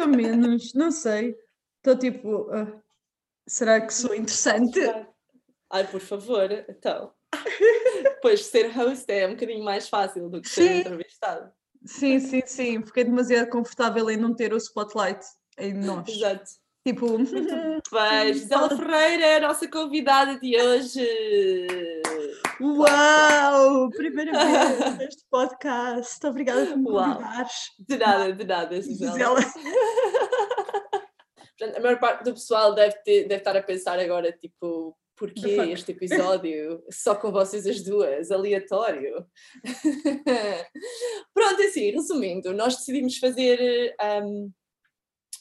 [0.00, 1.36] ou menos, não sei.
[1.78, 2.80] Estou tipo, ah,
[3.46, 4.80] será que sou interessante?
[5.70, 7.12] Ai, por favor, então.
[8.20, 10.80] Pois ser host é um bocadinho mais fácil do que ser Sim.
[10.80, 11.52] entrevistado.
[11.84, 12.84] Sim, sim, sim.
[12.84, 15.24] Fiquei demasiado confortável em não ter o spotlight
[15.58, 16.08] em nós.
[16.08, 16.50] Exato.
[16.86, 17.06] Tipo,
[17.92, 21.06] Mas Gisela Ferreira é a nossa convidada de hoje.
[22.60, 23.90] uau!
[23.90, 26.24] Primeira vez neste podcast.
[26.26, 27.52] Obrigada por me convidares.
[27.78, 29.12] De nada, de nada, Gisela.
[29.12, 29.40] Gisela.
[31.58, 35.56] Portanto, a maior parte do pessoal deve, ter- deve estar a pensar agora, tipo, porquê
[35.70, 39.26] este episódio só com vocês as duas, aleatório?
[41.34, 44.50] Pronto, assim, resumindo, nós decidimos fazer um,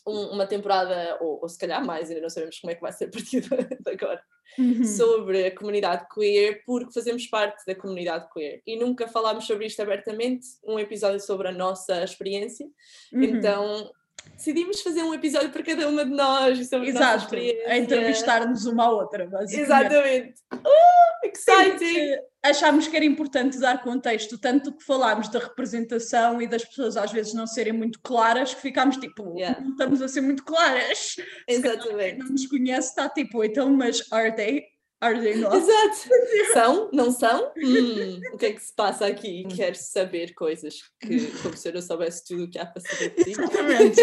[0.10, 2.92] um- uma temporada, ou, ou se calhar mais, ainda não sabemos como é que vai
[2.92, 3.42] ser a partir
[3.82, 4.22] de agora,
[4.58, 4.84] Uhum.
[4.84, 9.80] sobre a comunidade queer, porque fazemos parte da comunidade queer e nunca falámos sobre isto
[9.82, 12.66] abertamente, um episódio sobre a nossa experiência,
[13.14, 13.24] Uhum.
[13.24, 13.92] então
[14.36, 17.36] decidimos fazer um episódio para cada uma de nós e sobre nossa Exato,
[17.68, 19.66] a entrevistar-nos uma à outra, basicamente.
[19.66, 20.34] Exatamente.
[20.54, 22.18] Uh, exciting!
[22.42, 27.12] Achámos que era importante dar contexto, tanto que falámos da representação e das pessoas às
[27.12, 29.60] vezes não serem muito claras, que ficámos tipo, Yeah.
[29.62, 31.16] não estamos a ser muito claras.
[31.46, 32.20] Quem Exatamente.
[32.20, 34.64] não nos conhece está tipo, então, mas are they?
[35.02, 35.56] Not?
[35.56, 36.10] Exato.
[36.54, 36.90] São?
[36.92, 37.54] Não são?
[37.58, 39.46] Hum, o que é que se passa aqui?
[39.56, 43.16] Quero saber coisas que, como se eu não soubesse tudo o que há para saber
[43.16, 43.32] de ti.
[43.32, 44.02] Exatamente.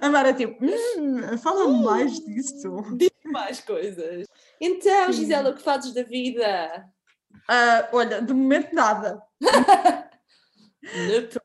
[0.00, 2.76] A Mara tipo, hum, fala mais disso.
[3.24, 4.26] Mais coisas.
[4.60, 5.10] Então.
[5.12, 6.86] Gisela, o que fazes da vida?
[7.48, 9.22] Ah, olha, de momento nada.
[10.82, 11.40] Nope.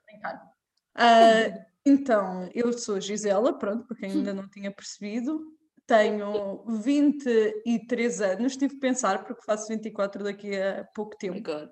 [0.96, 5.58] Ah, então, eu sou a Gisela, pronto, para quem ainda não tinha percebido.
[5.90, 11.52] Tenho 23 anos, tive de pensar porque faço 24 daqui a pouco Oh my tempo.
[11.52, 11.70] God.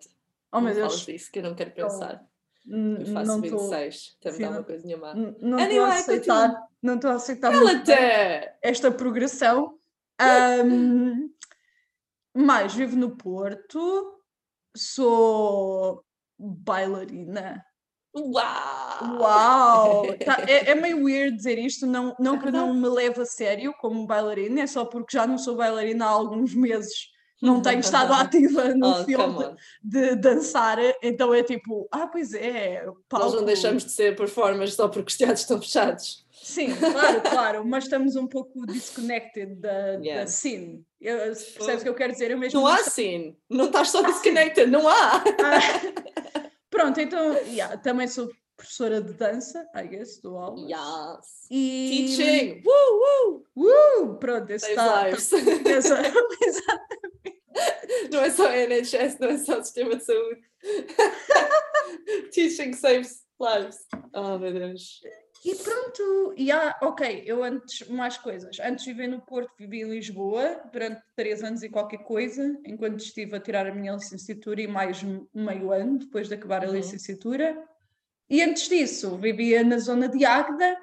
[0.51, 2.25] Oh meu Deus, disso, que eu não quero pensar.
[2.65, 4.17] n- Eu faço não estou 26.
[4.19, 5.13] Também dá uma coisinha má.
[5.13, 7.51] não estou a aceitar, não estou a aceitar
[8.63, 9.77] esta progressão.
[10.19, 11.29] Ahm,
[12.35, 14.19] mais, vivo no Porto,
[14.75, 16.03] sou
[16.39, 17.63] bailarina.
[18.19, 19.17] Uau!
[19.19, 20.05] Uau!
[20.25, 23.25] Tá, é, é meio weird dizer isto, não, não que eu não me leve a
[23.25, 27.09] sério como bailarina, é só porque já não sou bailarina há alguns meses,
[27.41, 32.83] não tenho estado ativa no Oh, filme de dançar, então é tipo, ah, pois é,
[32.85, 33.35] Nós palco.
[33.35, 36.25] não deixamos de ser performers só porque os teatros estão fechados.
[36.31, 39.69] Sim, claro, claro, mas estamos um pouco disconnected da,
[40.01, 40.21] Yeah.
[40.21, 40.81] da scene.
[41.01, 42.31] Eu, percebes o que eu quero dizer?
[42.31, 43.35] Eu mesmo Não há estou- assim.
[43.49, 45.17] Não estás só disconnected, não há.
[45.17, 46.16] Ah,
[46.77, 50.61] Pronto, então, yeah, também sou professora de dança, I guess, do aulas.
[50.69, 51.47] Yes.
[51.49, 52.05] E...
[52.07, 52.63] Teaching.
[52.63, 54.03] Woo, woo.
[54.11, 55.07] Uh, pronto, esse está...
[55.07, 55.33] lives.
[55.33, 56.01] essa-
[56.45, 56.97] Exato.
[58.11, 60.41] Não é só NHS, não é só sistema de saúde.
[62.31, 63.87] Teaching saves lives.
[64.13, 65.01] Oh, meu Deus.
[65.47, 68.57] E pronto, e há, ok, eu antes, mais coisas.
[68.59, 72.99] Antes de viver no Porto, vivi em Lisboa durante três anos e qualquer coisa, enquanto
[72.99, 75.01] estive a tirar a minha licenciatura e mais
[75.33, 76.73] meio ano depois de acabar a Uhum.
[76.73, 77.57] licenciatura.
[78.29, 80.77] E antes disso, vivia na zona de Águeda,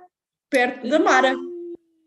[0.49, 1.35] perto da Mara,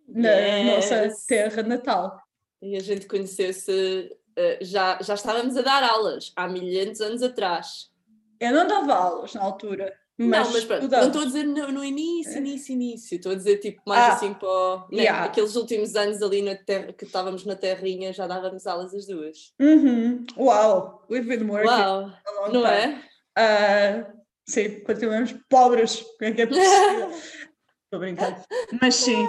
[0.08, 1.26] na nossa Yes.
[1.28, 2.20] terra natal.
[2.60, 7.22] E a gente conheceu-se, eh, já, já estávamos a dar aulas há milhares de anos
[7.22, 7.92] atrás.
[8.40, 11.72] Eu não dava aulas na altura, mas, não, mas pronto, não estou a dizer no,
[11.72, 13.16] no início, início, início.
[13.16, 15.26] Estou a dizer tipo mais Ah, assim para o- né, yeah.
[15.26, 19.54] aqueles últimos anos ali na terra que estávamos na terrinha, já dávamos aulas as duas.
[19.60, 20.26] Uhum.
[20.38, 22.12] Uau, we've been working Uau,
[22.52, 22.66] não time.
[22.66, 23.02] é?
[23.38, 24.12] Ah,
[24.48, 26.02] sim, continuamos pobres.
[26.18, 27.10] Como é que é possível?
[27.86, 28.38] Estou brincando.
[28.82, 29.26] Mas sim.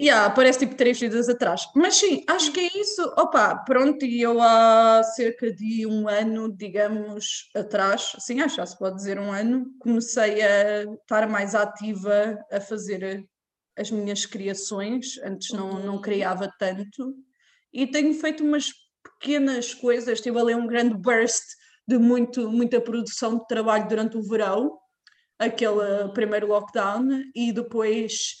[0.00, 1.62] Yeah, parece tipo três vidas atrás.
[1.74, 3.02] Mas sim, acho que é isso.
[3.18, 8.66] Opa, pronto, e eu há cerca de um ano, digamos, atrás, sim, acho que já
[8.66, 13.26] se pode dizer um ano, comecei a estar mais ativa a fazer
[13.76, 15.18] as minhas criações.
[15.24, 16.00] Antes não, não Uhum.
[16.00, 17.14] criava tanto.
[17.72, 18.70] E tenho feito umas
[19.02, 20.18] pequenas coisas.
[20.18, 21.42] Estive a ler um grande burst
[21.88, 24.78] de muito, muita produção de trabalho durante o verão,
[25.38, 28.34] aquele primeiro lockdown, e depois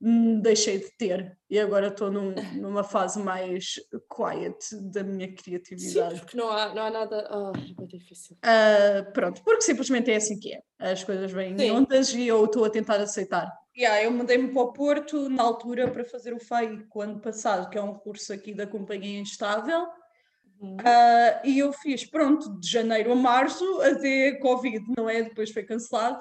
[0.00, 1.36] deixei de ter.
[1.50, 3.74] E agora estou num- numa fase mais
[4.14, 4.56] quiet
[4.92, 6.20] da minha Sim, criatividade.
[6.20, 7.28] porque não há, não há nada.
[7.30, 7.52] Oh,
[7.82, 8.36] é difícil.
[8.42, 10.60] Ah, pronto, porque simplesmente é assim que é.
[10.78, 11.70] As coisas vêm Sim.
[11.72, 13.50] ondas e eu estou a tentar aceitar.
[13.76, 17.70] Yeah, eu mudei-me para o Porto na altura para fazer o FAI o ano passado,
[17.70, 19.86] que é um curso aqui da Companhia Instável.
[20.60, 20.76] Uhum.
[20.84, 25.22] Ah, e eu fiz, pronto, de janeiro a março até Covid, não é?
[25.22, 26.20] Depois foi cancelado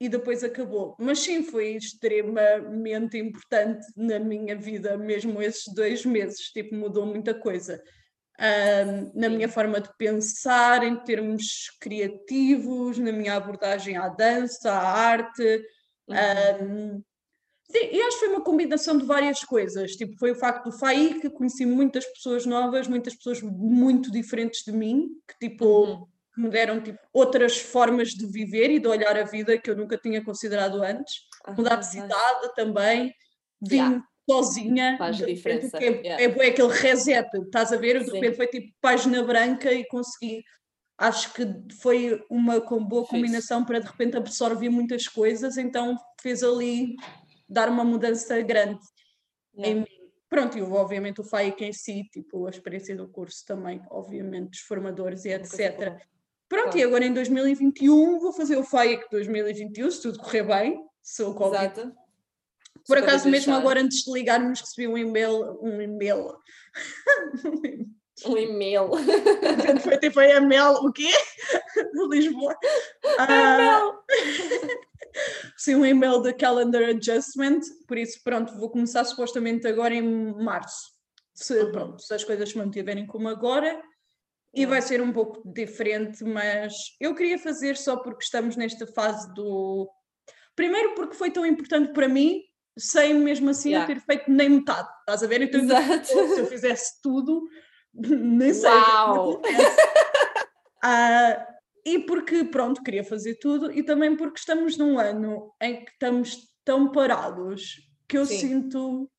[0.00, 0.96] e depois acabou.
[0.98, 7.34] Mas sim, foi extremamente importante na minha vida, mesmo esses dois meses, tipo, mudou muita
[7.34, 7.82] coisa.
[9.14, 15.62] Na minha forma de pensar, em termos criativos, na minha abordagem à dança, à arte,
[16.08, 16.96] Uhum.
[16.96, 17.02] um,
[17.70, 19.92] Sim, e acho que foi uma combinação de várias coisas.
[19.92, 24.64] Tipo, foi o facto do FAI, que conheci muitas pessoas novas, muitas pessoas muito diferentes
[24.64, 26.06] de mim, que tipo, Uhum.
[26.36, 29.96] Me deram tipo, outras formas de viver e de olhar a vida que eu nunca
[29.98, 31.14] tinha considerado antes.
[31.44, 33.12] Ah, Mudar de cidade também,
[33.60, 34.04] vim Yeah.
[34.28, 34.96] sozinha.
[34.98, 36.22] Faz de diferença, que É, yeah.
[36.22, 37.98] é bué aquele reset, estás a ver?
[37.98, 38.12] De Sim.
[38.14, 40.42] repente foi tipo página branca e consegui.
[40.96, 41.46] Acho que
[41.80, 46.94] foi uma boa combinação para de repente absorver muitas coisas, então fez ali
[47.48, 48.78] dar uma mudança grande
[49.54, 49.70] Yeah.
[49.72, 50.00] em mim.
[50.28, 54.60] Pronto, e obviamente o FAIC em si, tipo a experiência do curso também, obviamente, dos
[54.60, 56.00] formadores e etc.
[56.50, 56.78] Pronto, Claro.
[56.78, 61.32] e agora em 2021 vou fazer o FAIC 2021, se tudo correr bem, se o
[61.32, 61.92] Covid Exato.
[62.86, 63.56] por Se acaso, mesmo deixar.
[63.56, 65.58] agora, antes de ligarmos, recebi um e-mail.
[65.62, 66.36] Um e-mail.
[68.26, 68.88] Um e-mail.
[69.82, 71.08] Foi tipo a Mel, o quê?
[71.94, 72.54] De Lisboa.
[73.18, 73.92] Ah,
[75.56, 80.02] Recebi um e-mail da Calendar Adjustment, por isso, pronto, vou começar supostamente agora em
[80.34, 80.90] março.
[81.34, 81.72] Se, Uhum.
[81.72, 83.80] pronto, se as coisas se mantiverem como agora.
[84.52, 89.32] E vai ser um pouco diferente, mas eu queria fazer só porque estamos nesta fase
[89.34, 89.88] do.
[90.56, 92.42] Primeiro, porque foi tão importante para mim,
[92.76, 93.94] sem mesmo assim eu Yeah.
[93.94, 94.88] ter feito nem metade.
[95.00, 95.42] Estás a ver?
[95.42, 96.04] Então, Exato.
[96.06, 97.42] se eu fizesse tudo,
[97.94, 98.70] nem sei.
[98.70, 99.40] é Uau!
[100.82, 101.46] Ah,
[101.84, 106.38] e porque, pronto, queria fazer tudo, e também porque estamos num ano em que estamos
[106.64, 107.76] tão parados
[108.08, 108.38] que eu Sim.
[108.38, 109.10] sinto.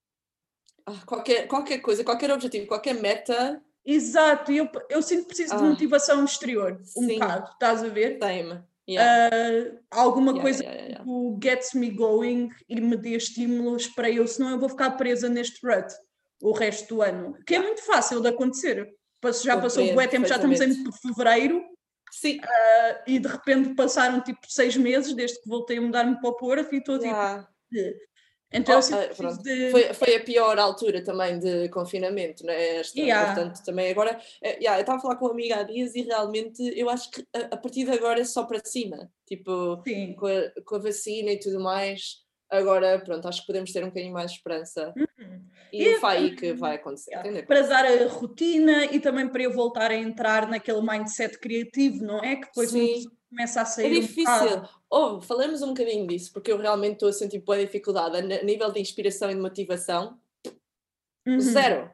[0.86, 5.64] Ah, qualquer, qualquer coisa, qualquer objetivo, qualquer meta, Exato, eu, eu sinto que preciso de
[5.64, 5.66] Ah.
[5.70, 7.20] motivação exterior, um Sim.
[7.20, 8.20] bocado, estás a ver?
[8.20, 8.62] tem-me.
[8.90, 9.80] Yeah.
[9.92, 14.10] Ah, alguma Yeah, coisa yeah, yeah, que gets me going e me dê estímulos para
[14.10, 15.94] eu, senão eu vou ficar presa neste rut
[16.42, 18.92] o resto do ano, que é muito fácil de acontecer.
[19.44, 21.64] Já passou Compreendo bué tempo, já estamos em fevereiro
[22.12, 22.40] Sim.
[23.08, 26.74] e de repente passaram tipo seis meses desde que voltei a mudar-me para o Porto
[26.74, 27.14] e estou tipo.
[28.54, 29.72] Então Oh, ah, de.
[29.72, 32.78] Foi, foi a pior altura também de confinamento, não é?
[32.80, 33.34] Esta, Yeah.
[33.34, 34.20] Portanto, também agora.
[34.44, 37.10] eh, yeah, eu estava a falar com uma amiga há dias e realmente eu acho
[37.12, 39.10] que a, a partir de agora é só para cima.
[39.26, 39.82] Tipo,
[40.18, 42.18] com a, com a vacina e tudo mais,
[42.50, 44.94] agora, pronto, acho que podemos ter um bocadinho mais de esperança.
[44.98, 45.42] Uhum.
[45.72, 47.12] E, E o FAI também- que vai acontecer.
[47.12, 47.44] Yeah.
[47.48, 52.20] Para dar a rotina e também para eu voltar a entrar naquele mindset criativo, não
[52.22, 52.36] é?
[52.36, 53.06] Que depois Sim.
[53.30, 53.98] começa a É sair.
[53.98, 54.26] um difícil.
[54.26, 54.81] bocado.
[54.94, 58.72] Oh, falamos um bocadinho disso, porque eu realmente estou a sentir boa dificuldade a nível
[58.72, 60.20] de inspiração e de motivação.
[61.26, 61.40] Uhum.
[61.40, 61.90] Zero.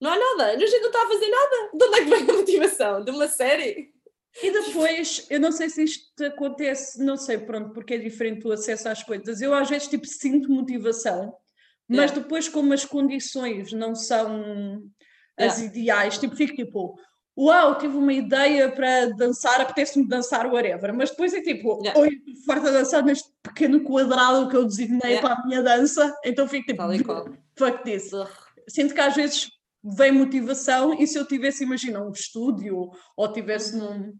[0.00, 0.52] Não há nada.
[0.52, 1.70] A gente não está a fazer nada.
[1.74, 3.04] De onde é que vem a motivação?
[3.04, 3.92] De uma série?
[4.42, 8.52] E depois, eu não sei se isto acontece, não sei, pronto, porque é diferente o
[8.52, 9.40] acesso às coisas.
[9.40, 11.36] Eu às vezes tipo sinto motivação,
[11.88, 12.20] mas Yeah.
[12.20, 14.82] depois como as condições não são
[15.38, 15.64] as Yeah.
[15.66, 16.98] ideais, tipo, fico tipo,
[17.36, 22.00] uau, tive uma ideia para dançar, apetece-me dançar whatever, mas depois é tipo, Yeah.
[22.00, 22.10] oi,
[22.46, 25.20] farta dançar neste pequeno quadrado que eu designei Yeah.
[25.28, 26.82] para a minha dança, então fico tipo,
[27.56, 28.10] fuck this
[28.68, 29.50] sinto que às vezes
[29.82, 33.98] vem motivação e se eu tivesse, imagina, um estúdio ou tivesse Uhum.
[33.98, 34.14] num.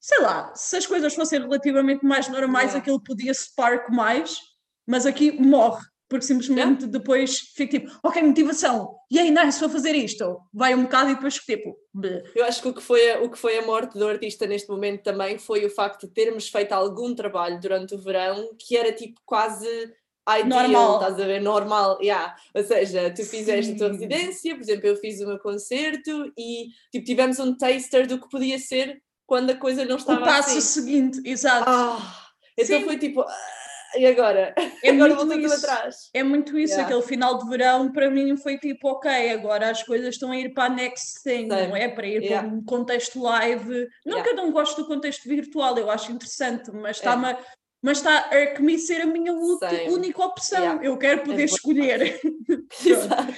[0.00, 2.78] Sei lá, se as coisas fossem relativamente mais normais, Yeah.
[2.78, 4.38] aquilo podia spark mais,
[4.86, 9.94] mas aqui morre, porque simplesmente depois fico tipo, ok, motivação, e aí, nice, vou fazer
[9.94, 10.38] isto.
[10.52, 12.22] Vai um bocado e depois tipo, bleh.
[12.34, 14.68] Eu acho que o que, foi a, o que foi a morte do artista neste
[14.68, 18.92] momento também foi o facto de termos feito algum trabalho durante o verão que era
[18.92, 19.66] tipo quase
[20.36, 20.94] ideal, Normal.
[21.00, 21.40] estás a ver?
[21.40, 22.36] Normal, yeah.
[22.54, 23.92] Ou seja, tu fizeste a tua Sim.
[23.92, 28.28] residência, por exemplo, eu fiz o meu concerto e tipo, tivemos um taster do que
[28.28, 30.60] podia ser quando a coisa não o estava passo assim.
[30.60, 31.64] seguinte, exato.
[31.66, 32.84] Ah, então Sim.
[32.84, 33.24] foi tipo,
[33.96, 34.54] e agora?
[34.82, 35.96] é, agora muito isso, atrás.
[36.12, 36.84] é muito isso, Yeah.
[36.86, 40.52] aquele final de verão para mim foi tipo, ok, agora as coisas estão a ir
[40.52, 41.88] para a next thing, não é?
[41.88, 42.46] Para ir Yeah.
[42.48, 43.86] para um contexto live.
[44.04, 47.38] Não que eu não gosto do contexto virtual, eu acho interessante, mas está-me a-
[47.80, 50.82] mas está a me ser a minha única opção.
[50.82, 51.56] Eu quero poder boa.
[51.56, 52.20] escolher.
[52.84, 53.34] Exato.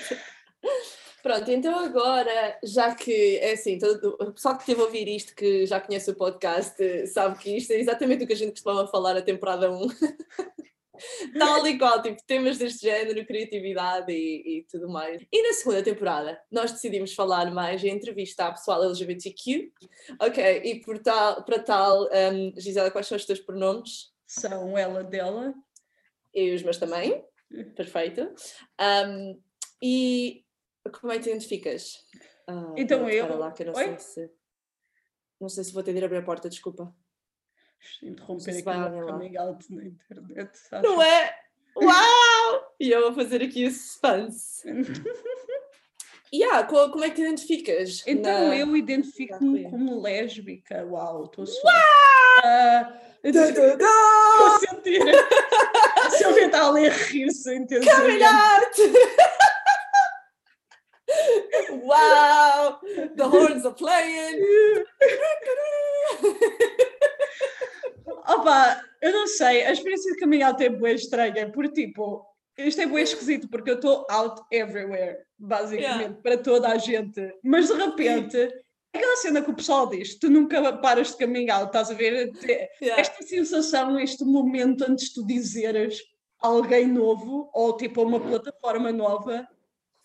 [1.22, 5.34] Pronto, então agora, já que é assim, todo, o pessoal que esteve a ouvir isto,
[5.34, 8.52] que já conhece o podcast, eh, sabe que isto é exatamente o que a gente
[8.52, 9.88] costumava falar na temporada 1.
[11.38, 15.22] Tal e qual, tipo, temas deste género, criatividade e, e tudo mais.
[15.32, 19.72] E na segunda temporada, nós decidimos falar mais e entrevistar pessoal LGBTQ.
[20.20, 24.10] Ok, e por tal, para tal, um, Gisela, quais são os teus pronomes?
[24.26, 25.54] São ela dela.
[26.34, 27.24] E os meus também.
[27.74, 28.32] Perfeito.
[28.78, 29.40] Um,
[29.82, 30.44] e
[31.00, 31.98] como é que te identificas?
[32.46, 33.84] Ah, Então eu- lá, que eu não Oi?
[33.84, 34.30] sei se.
[35.40, 36.94] Não sei se vou ter de ir abrir a porta, desculpa.
[38.02, 40.58] Interromper se aqui coming out na internet.
[40.82, 41.34] Não é?
[41.76, 42.74] Uau!
[42.78, 44.62] E eu vou fazer aqui o suspense.
[46.32, 48.04] E ah, co- como é que te identificas?
[48.06, 50.86] Então na- eu identifico-me como lésbica.
[50.86, 51.74] Uau, estou a suar.
[52.44, 53.00] Ah!
[53.24, 55.00] Estou a sentir.
[56.06, 57.96] A Silvia está ali a rir-se intensamente.
[57.96, 58.76] Coming out!
[61.82, 62.80] wow!
[63.16, 64.40] The horns are playing!
[68.28, 72.24] Opa, eu não sei, a experiência de coming out é boa estranha, porque tipo,
[72.56, 76.22] isto é bem esquisito, porque eu estou out everywhere, basicamente, Yeah.
[76.22, 77.34] para toda a gente.
[77.42, 78.36] Mas de repente,
[78.94, 82.30] aquela cena que o pessoal diz, tu nunca paras de out, estás a ver?
[82.44, 83.00] Yeah.
[83.00, 86.02] Esta sensação, este momento antes de tu dizeres
[86.40, 89.46] alguém novo, ou tipo uma plataforma nova,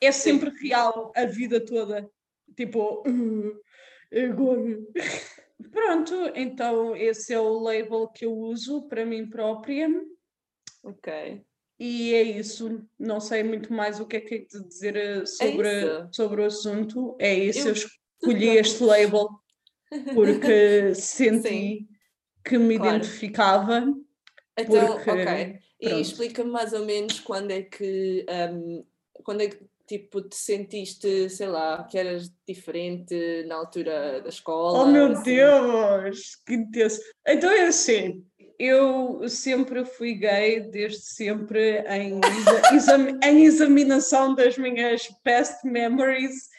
[0.02, 2.10] é sempre real a vida toda.
[2.56, 3.60] Tipo, "Uh,
[4.14, 4.80] agora.
[5.72, 9.90] Pronto, então esse é o label que eu uso para mim própria.
[10.84, 11.42] Ok.
[11.80, 15.26] E é isso, não sei muito mais o que é que é de dizer eh,
[15.26, 16.10] sobre, isso.
[16.14, 17.16] sobre o assunto.
[17.20, 19.28] É isso, eu, Eu- escolhi este label
[20.14, 21.88] porque senti Sim.
[22.46, 22.98] que me Claro.
[22.98, 23.86] identificava.
[24.58, 25.60] Então, Porque, ok.
[25.82, 26.02] E pronto.
[26.02, 28.86] explica-me mais ou menos quando é que hum,
[29.24, 34.80] quando é que tipo te sentiste, sei lá, que eras diferente na altura da escola.
[34.80, 35.24] Oh meu assim.
[35.24, 37.00] Deus, que intenso!
[37.28, 38.26] Então é assim,
[38.58, 46.50] eu sempre fui gay, desde sempre, em, exa- exam- em examinação das minhas past memories,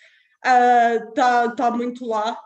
[0.45, 2.41] está tá muito lá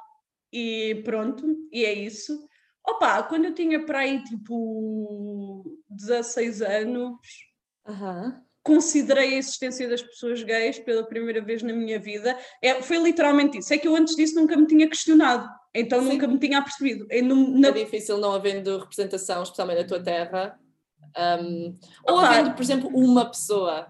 [0.52, 2.48] e pronto, e é isso.
[2.86, 7.18] Opa, quando eu tinha para aí tipo 16 anos,
[7.86, 8.42] Aham.
[8.62, 12.38] Considerei a existência das pessoas gays pela primeira vez na minha vida.
[12.62, 13.72] É, foi literalmente isso.
[13.72, 16.08] É que eu antes disso nunca me tinha questionado, então Sim.
[16.10, 17.06] nunca me tinha apercebido.
[17.10, 20.58] Eu não- na- É difícil não havendo representação, especialmente na tua terra.
[21.42, 21.74] hum,
[22.06, 22.28] ou Opa.
[22.28, 23.88] havendo, por exemplo, uma pessoa.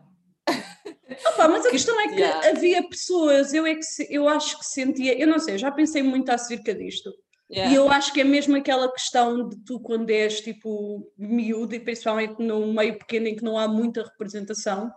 [1.26, 2.48] Opa, mas a que- questão é que yeah.
[2.48, 6.30] havia pessoas, eu, é que, eu acho que sentia, eu não sei, já pensei muito
[6.30, 7.12] acerca disto.
[7.52, 7.72] Yeah.
[7.72, 11.80] E eu acho que é mesmo aquela questão de tu, quando és tipo miúdo, e
[11.80, 14.92] principalmente num meio pequeno em que não há muita representação,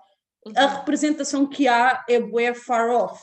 [0.56, 0.76] a Uhum.
[0.78, 3.20] representação que há é bué far off.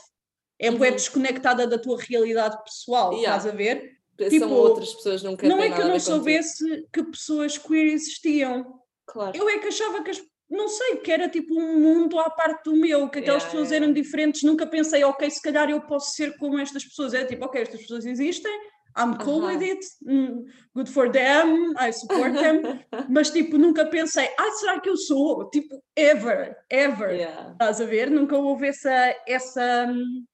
[0.59, 0.95] É bué Uhum.
[0.95, 3.37] desconectada da tua realidade pessoal, Yeah.
[3.37, 3.91] estás a ver?
[4.19, 5.99] São tipo, outras pessoas nunca não é que eu a não ver contigo.
[6.15, 8.79] soubesse que pessoas queer existiam.
[9.07, 9.35] Claro.
[9.35, 12.65] Eu é que achava que as, não sei, que era tipo um mundo à parte
[12.65, 13.85] do meu, que aquelas Yeah, pessoas yeah.
[13.85, 17.13] eram diferentes, nunca pensei, ok, se calhar eu posso ser como estas pessoas.
[17.13, 18.51] Era tipo, ok, estas pessoas existem,
[18.97, 19.57] I'm cool Aham.
[19.57, 20.45] with it, mm,
[20.75, 22.61] good for them, I support them,
[23.09, 25.49] mas tipo, nunca pensei, ah, será que eu sou?
[25.49, 27.11] Tipo, ever, ever.
[27.11, 27.51] Yeah.
[27.53, 28.09] Estás a ver?
[28.11, 30.25] Nunca houve essa, essa hum,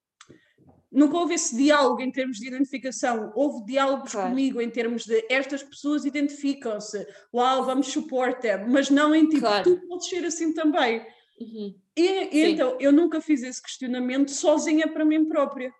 [0.91, 3.31] nunca houve esse diálogo em termos de identificação.
[3.35, 4.29] Houve diálogos Claro.
[4.29, 9.41] comigo em termos de estas pessoas identificam-se, uau, vamos support them, mas não em tipo,
[9.41, 9.63] Claro.
[9.63, 11.05] tu podes ser assim também.
[11.39, 11.75] Uhum.
[11.95, 15.71] E, e então eu nunca fiz esse questionamento sozinha para mim própria,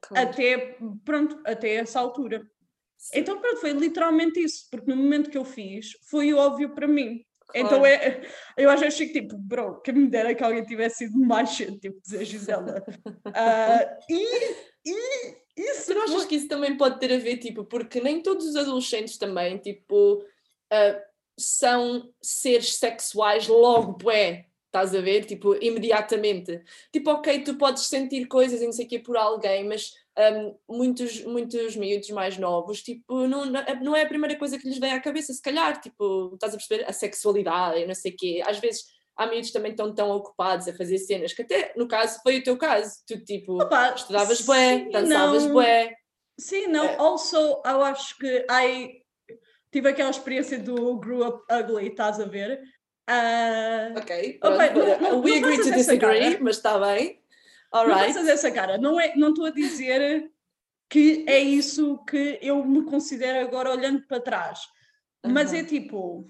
[0.00, 0.28] Claro.
[0.28, 2.46] até, pronto, até essa altura.
[3.14, 7.24] Então pronto, foi literalmente isso, porque no momento que eu fiz, foi óbvio para mim.
[7.54, 7.86] Então Claro.
[7.86, 8.22] é,
[8.56, 12.00] eu vezes fico tipo, bro, que me dera que alguém tivesse sido mais cedo, tipo,
[12.02, 12.82] dizer Gisela.
[13.34, 14.94] Ah, e, e
[15.56, 18.46] isso Tu não achas que isso também pode ter a ver, tipo, porque nem todos
[18.46, 20.24] os adolescentes também, tipo,
[20.72, 21.00] ah,
[21.38, 25.24] são seres sexuais logo, bué, estás a ver?
[25.24, 26.60] Tipo, imediatamente.
[26.92, 30.52] Tipo, ok, tu podes sentir coisas e não sei o quê por alguém, mas ahm,
[30.68, 34.92] muitos, muitos miúdos mais novos, tipo, não, não é a primeira coisa que lhes vem
[34.92, 36.84] à cabeça, se calhar, tipo, estás a perceber?
[36.88, 38.42] A sexualidade não sei o quê.
[38.46, 38.84] Às vezes
[39.16, 42.42] há miúdos também estão tão ocupados a fazer cenas, que até, no caso, foi o
[42.42, 42.96] teu caso.
[43.06, 45.52] Tu, tipo, Opa, estudavas bué, sim, dançavas não.
[45.52, 45.94] bué.
[46.38, 46.96] Sim, não, É.
[46.96, 49.00] also eu acho que I
[49.72, 52.60] tive aquela experiência do grew up ugly, estás a ver?
[53.06, 56.38] Ah, Ok, pronto, bem, não- não- we não agree to disagree, cara.
[56.42, 57.22] mas está bem.
[57.72, 58.12] Não Alright.
[58.14, 60.30] faças essa cara, não é, não estou a dizer
[60.88, 64.60] que é isso que eu me considero agora olhando para trás,
[65.24, 65.60] mas Aham.
[65.60, 66.28] é tipo,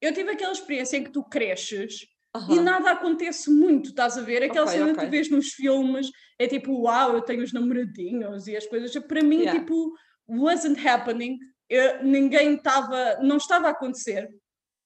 [0.00, 2.62] eu tive aquela experiência em que tu cresces e Aham.
[2.62, 4.42] nada acontece muito, estás a ver?
[4.44, 5.06] Aquela Ok, cena que ok.
[5.06, 9.22] tu vês nos filmes é tipo, uau, eu tenho os namoradinhos e as coisas, para
[9.22, 9.58] mim, Yeah.
[9.60, 9.92] tipo,
[10.28, 11.38] wasn't happening,
[11.70, 14.26] Eu- ninguém estava, não estava a acontecer.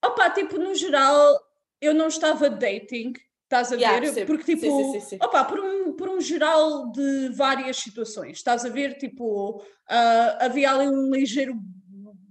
[0.05, 1.39] Opa, tipo, no geral,
[1.81, 3.13] eu não estava dating,
[3.45, 4.07] estás a Yeah, ver?
[4.07, 4.27] percebo.
[4.27, 5.19] Porque, Sim, tipo, sim, sim, sim.
[5.23, 8.95] opa, por um, por um geral de várias situações, estás a ver?
[8.99, 11.55] Tipo, ah, havia ali um ligeiro,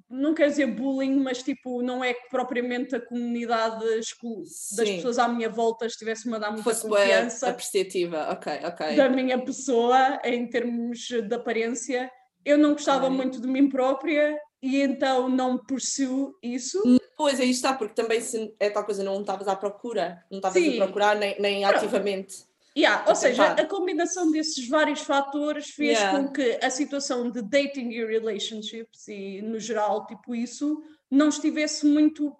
[0.10, 4.96] não quero dizer bullying, mas tipo, não é que propriamente a comunidade das Sim.
[4.98, 8.30] pessoas à minha volta estivesse-me a dar muita Fosse confiança apreciativa.
[8.32, 8.96] Ok, ok.
[8.98, 12.12] da minha pessoa em termos de aparência.
[12.44, 13.16] Eu não gostava Ok.
[13.16, 16.82] muito de mim própria e então não pursuo isso.
[17.22, 20.58] Pois aí está, porque também se é tal coisa, não estavas à procura, não estavas
[20.68, 21.76] a procurar nem, nem Pronto.
[21.78, 22.46] ativamente.
[22.76, 26.18] Yeah, ou seja, a combinação desses vários fatores fez Yeah.
[26.18, 31.86] com que a situação de dating e relationships e no geral, tipo isso, não estivesse
[31.86, 32.36] muito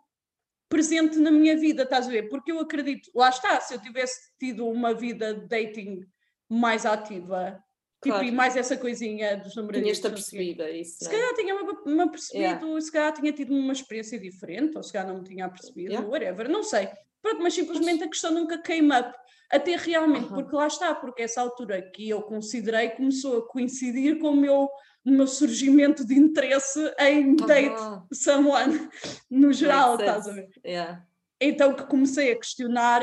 [0.68, 2.28] presente na minha vida, estás a ver?
[2.28, 6.08] Porque eu acredito, lá está, se eu tivesse tido uma vida de dating
[6.50, 7.64] mais ativa,
[8.02, 8.24] tipo, Claro.
[8.26, 10.00] e mais essa coisinha dos namoradinhos.
[10.00, 10.98] Tinhas-te quê, apercebido, é isso.
[11.00, 11.12] Se é?
[11.12, 11.64] calhar tinha-me
[11.96, 12.82] me apercebido, Yeah.
[12.82, 16.08] se calhar tinha tido uma experiência diferente, ou se calhar não me tinha apercebido, Yeah.
[16.10, 16.90] whatever, não sei.
[17.22, 19.14] Pronto, mas simplesmente a questão nunca came up.
[19.52, 24.30] Até realmente, porque lá está, porque essa altura que eu considerei começou a coincidir com
[24.30, 24.70] o meu,
[25.06, 28.90] o meu surgimento de interesse em date Aham, someone,
[29.30, 30.50] no geral, estás a ver?
[30.66, 31.06] Yeah.
[31.40, 33.02] Então que comecei a questionar,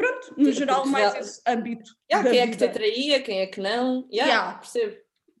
[0.00, 1.90] pronto, no geral, mais esse âmbito.
[2.10, 2.66] Yeah, quem é que te vida.
[2.66, 4.06] atraía, quem é que não.
[4.12, 4.58] Yeah, Yeah.
[4.58, 4.96] percebo.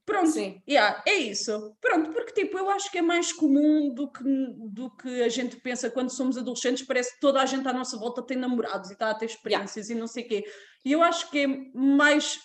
[0.06, 0.60] Pronto, Sim.
[0.68, 1.76] yeah, é isso.
[1.80, 5.56] Pronto, porque tipo, eu acho que é mais comum do que, do que a gente
[5.60, 8.94] pensa quando somos adolescentes, parece que toda a gente à nossa volta tem namorados e
[8.94, 10.44] está a ter experiências e não sei o quê.
[10.84, 12.38] E eu acho que é mais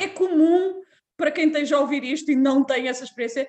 [0.00, 0.80] é comum
[1.16, 3.48] para quem esteja a ouvir isto e não tem essa experiência,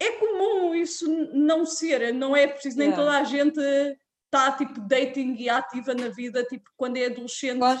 [0.00, 3.04] é comum isso não ser, não é preciso, nem Yeah.
[3.04, 3.60] toda a gente
[4.32, 7.58] está tipo dating e ativa na vida, tipo quando é adolescente.
[7.58, 7.80] Claro.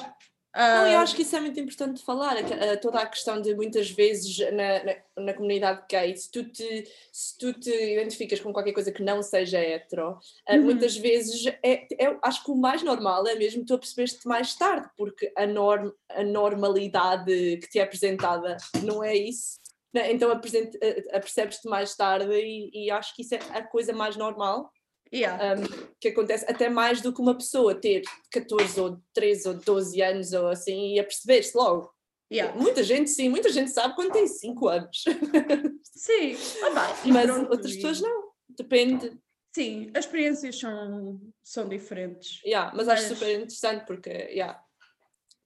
[0.52, 2.34] ah, Não, eu acho que isso é muito importante de falar,
[2.82, 7.38] toda a questão de muitas vezes na, na, na comunidade gay, se tu, te, se
[7.38, 10.62] tu te identificas com qualquer coisa que não seja hetero, ah, Uhum.
[10.62, 14.88] muitas vezes é, é- acho que o mais normal é mesmo tu apercebeste mais tarde,
[14.96, 19.60] porque a, norm, a normalidade que te é apresentada não é isso.
[19.94, 20.12] né?
[20.12, 24.16] Então apresent- a- apercebes-te mais tarde e, e acho que isso é a coisa mais
[24.16, 24.70] normal
[25.12, 25.54] yeah.
[25.54, 25.64] um,
[26.00, 30.32] que acontece até mais do que uma pessoa ter 14 ou 13 ou 12 anos
[30.32, 31.92] ou assim e a perceber-se logo.
[32.32, 32.56] yeah.
[32.58, 35.04] Muita gente sim, muita gente sabe quando tem 5 anos,
[35.84, 38.30] Sim, ah, mas outras pessoas não.
[38.48, 39.18] Depende,
[39.54, 42.40] Sim, as experiências são, são diferentes.
[42.44, 44.62] yeah, mas acho Mas- super interessante porque yeah,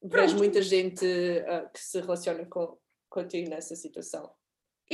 [0.01, 0.15] Pronto.
[0.15, 4.31] vejo muita gente uh, que se relaciona com, contigo nessa situação.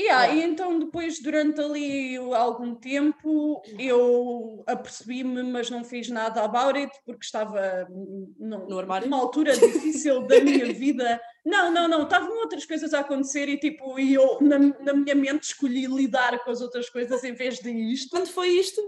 [0.01, 0.35] Yeah.
[0.35, 6.93] E então depois, durante ali algum tempo, eu apercebi-me, mas não fiz nada about it,
[7.05, 9.09] porque estava num- No armário?
[9.09, 11.21] numa altura difícil da minha vida.
[11.45, 15.15] Não, não, não, estavam outras coisas a acontecer e tipo, e eu na, na minha
[15.15, 18.11] mente escolhi lidar com as outras coisas em vez de isto.
[18.11, 18.81] Quando foi isto?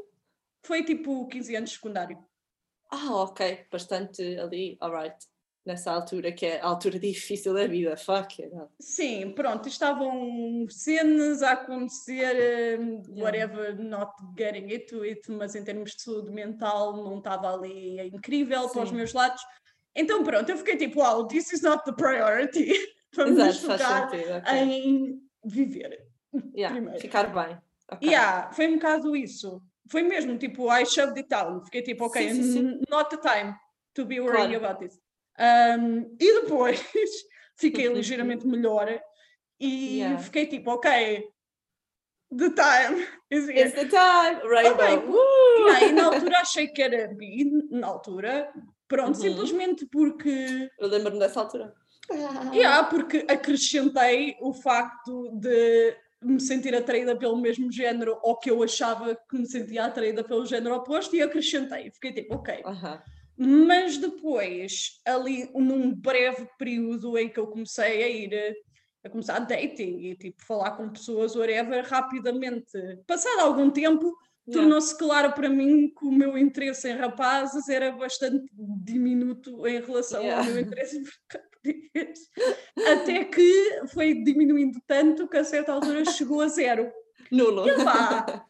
[0.64, 2.18] Foi tipo 15 anos de secundário.
[2.90, 5.16] Ah, ok, bastante ali, alright.
[5.64, 8.52] Nessa altura, que é a altura difícil da vida, fuck it.
[8.80, 13.22] Sim, pronto, estavam cenas a acontecer, um, Yeah.
[13.22, 18.68] whatever, not getting into it, mas em termos de saúde mental não estava ali incrível
[18.70, 18.96] para os Sim.
[18.96, 19.40] meus lados.
[19.94, 22.72] Então pronto, eu fiquei tipo, wow, this is not the priority.
[23.14, 24.32] Vamos Exato, focar sentido.
[24.38, 24.52] ok.
[24.58, 26.06] em viver.
[26.56, 26.98] Yeah, primeiro.
[27.00, 27.56] Ficar bem.
[27.88, 28.08] ok.
[28.08, 29.62] Yeah, foi um bocado isso.
[29.88, 31.62] Foi mesmo, tipo, I shoved it down.
[31.64, 32.80] Fiquei tipo, ok, Sim, sim, sim.
[32.90, 33.54] not the time
[33.94, 34.64] to be worrying Claro.
[34.64, 34.98] about this.
[35.38, 36.80] Um, e depois
[37.56, 39.00] fiquei ligeiramente melhor
[39.60, 40.18] e Yeah.
[40.22, 41.24] fiquei tipo, ok,
[42.36, 43.68] the time is here.
[43.68, 44.84] It's the time, Rainbow.
[44.96, 45.06] Ok.
[45.06, 45.66] Woo!
[45.68, 48.52] Yeah, e na altura achei que era bi, na altura,
[48.88, 49.22] pronto, Uhum.
[49.22, 51.72] simplesmente porque Eu lembro-me dessa altura.
[52.52, 58.62] Yeah, porque acrescentei o facto de me sentir atraída pelo mesmo género ou que eu
[58.62, 61.90] achava que me sentia atraída pelo género oposto e acrescentei.
[61.92, 62.62] Fiquei tipo, ok.
[62.64, 63.00] Aham.
[63.44, 68.56] Mas depois, ali num breve período em que eu comecei a ir
[69.04, 74.12] a começar a dating e tipo falar com pessoas, whatever, rapidamente, passado algum tempo,
[74.44, 74.60] Yeah.
[74.60, 78.44] tornou-se claro para mim que o meu interesse em rapazes era bastante
[78.82, 80.44] diminuto em relação Yeah.
[80.44, 81.00] ao meu interesse.
[82.92, 86.90] Até que foi diminuindo tanto que a certa altura chegou a zero.
[87.30, 87.68] Nulo.
[87.68, 88.44] Epá,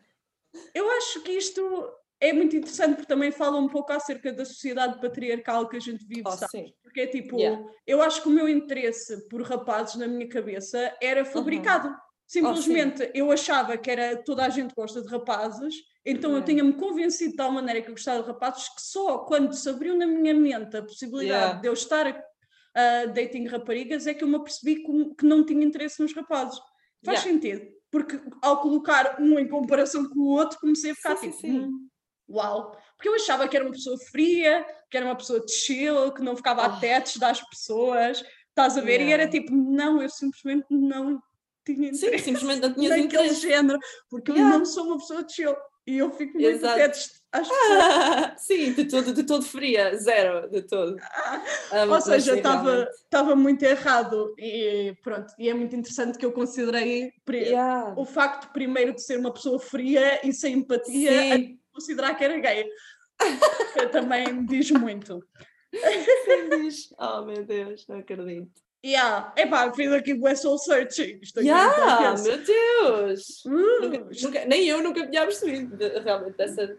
[0.75, 1.93] eu acho que isto
[2.29, 6.05] é muito interessante porque também fala um pouco acerca da sociedade patriarcal que a gente
[6.07, 6.73] vive, Oh, sim.
[6.83, 7.63] Porque é tipo, Yeah.
[7.87, 11.95] eu acho que o meu interesse por rapazes na minha cabeça era fabricado.
[12.27, 15.75] Simplesmente eu achava que era toda a gente gosta de rapazes,
[16.07, 19.53] então eu tinha-me convencido de tal maneira que eu gostava de rapazes que só quando
[19.55, 21.61] se abriu na minha mente a possibilidade Yeah.
[21.61, 22.07] de eu estar
[22.75, 26.59] a dating raparigas é que eu me apercebi que, que não tinha interesse nos rapazes.
[27.05, 27.31] Faz Yeah.
[27.33, 31.37] sentido, porque ao colocar um em comparação com o outro comecei a ficar Sim, sim,
[31.37, 31.59] tipo, sim.
[31.67, 31.89] "Hum,
[32.33, 36.23] uau, porque eu achava que era uma pessoa fria, que era uma pessoa chill, que
[36.23, 36.81] não ficava a Oh.
[36.81, 39.01] tetos das pessoas, estás a ver?
[39.01, 39.31] E era Yeah.
[39.31, 41.21] tipo, não, eu simplesmente não
[41.65, 43.41] tinha Sim, interesse simplesmente não naquele interesse.
[43.41, 43.79] género,
[44.11, 44.55] porque Yeah.
[44.55, 45.55] eu não sou uma pessoa chill
[45.87, 46.77] e eu fico muito Exato.
[46.77, 48.33] tetos às pessoas.
[48.47, 50.97] Sim, de todo, de todo fria, zero, de todo.
[51.73, 52.39] Um, Ou mas seja, sim,
[53.05, 57.95] estava muito errado e pronto, e é muito interessante que eu considerei Yeah.
[57.97, 62.39] o facto primeiro de ser uma pessoa fria e sem empatia Sim, considerar que era
[62.39, 62.69] gay.
[63.93, 65.25] Também me diz muito.
[65.75, 66.95] sim, diz.
[66.99, 68.51] Oh meu Deus, não acredito.
[68.85, 69.33] Yeah.
[69.37, 71.21] Epá, fiz aqui o soul searching.
[71.23, 72.25] Isto aqui Yeah, intenso.
[72.25, 73.45] meu Deus!
[73.45, 76.77] Uh, Nunca- nunca- nem eu nunca tinha percebido realmente dessa.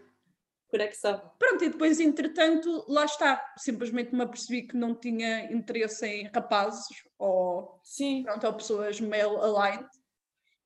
[0.68, 1.30] conexão.
[1.38, 3.40] Pronto, e depois, entretanto, lá está.
[3.56, 6.84] Simplesmente me apercebi que não tinha interesse em rapazes
[7.16, 8.24] ou, Sim.
[8.24, 9.88] pronto, ou pessoas male aligned.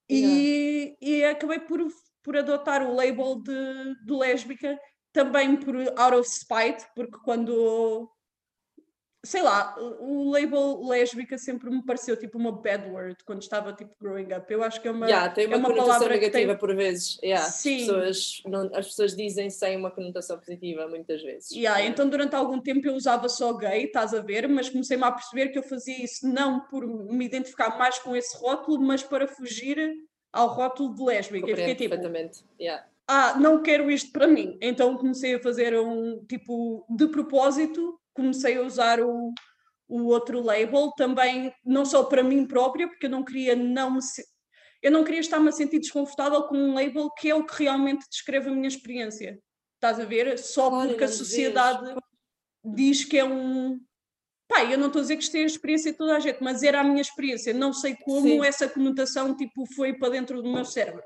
[0.09, 1.87] E, e acabei por,
[2.23, 4.79] por adotar o label de, de lésbica
[5.13, 8.09] também por out of spite, porque quando
[9.27, 13.93] sei lá, o label lésbica sempre me pareceu tipo uma bad word quando estava tipo
[14.01, 14.47] growing up.
[14.51, 17.19] Eu acho que é uma, Yeah, tem uma, é uma palavra negativa tem- por vezes.
[17.23, 17.79] Yeah, as, Sim.
[17.79, 21.51] pessoas não- as pessoas dizem sem uma conotação positiva muitas vezes.
[21.51, 21.93] Yeah, Yeah.
[21.93, 25.49] então durante algum tempo eu usava só gay, estás a ver, mas comecei-me a perceber
[25.49, 29.95] que eu fazia isso não por me identificar mais com esse rótulo, mas para fugir
[30.33, 31.51] ao rótulo de lésbica.
[31.51, 32.45] Eu fiquei tipo, perfeitamente.
[32.61, 32.87] Yeah.
[33.07, 34.59] ah, não quero isto para mim.
[34.61, 39.33] Então comecei a fazer um tipo de propósito, comecei a usar o,
[39.89, 44.01] o outro label também, não só para mim própria, porque eu não queria não me
[44.83, 48.07] eu não queria estar-me a sentir desconfortável com um label que é o que realmente
[48.09, 49.41] descreve a minha experiência.
[49.75, 50.39] Estás a ver?
[50.39, 51.95] Só porque a sociedade
[52.65, 53.81] diz que é um.
[54.49, 56.43] Pai, eu não estou a dizer que isto é a experiência de toda a gente,
[56.43, 57.53] mas era a minha experiência.
[57.53, 58.45] Não sei como Sim.
[58.45, 61.03] essa conotação tipo, foi para dentro do meu cérebro.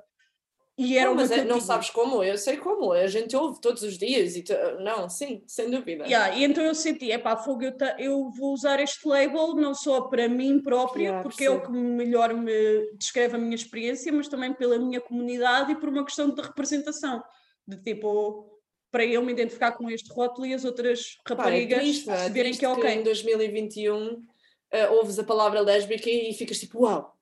[0.78, 3.83] E era Não, mas é- não sabes como, eu sei como, a gente ouve todos
[3.83, 6.05] os dias e tu- não, sim, sem dúvida.
[6.07, 9.74] Yeah, e então eu senti, epá, fogo, eu, ta- eu vou usar este label não
[9.74, 11.78] só para mim própria, Yeah, porque é o que percebo.
[11.88, 16.31] melhor me descreve a minha experiência, mas também pela minha comunidade e por uma questão
[16.31, 17.22] de representação.
[17.68, 18.51] De tipo,
[18.92, 22.12] para eu me identificar com este rótulo e as outras Pá, é raparigas triste, é?
[22.12, 22.90] perceberem Triste que é ok.
[22.90, 24.22] em 2021
[24.70, 27.16] eh, ouves a palavra lésbica e ficas tipo, uau,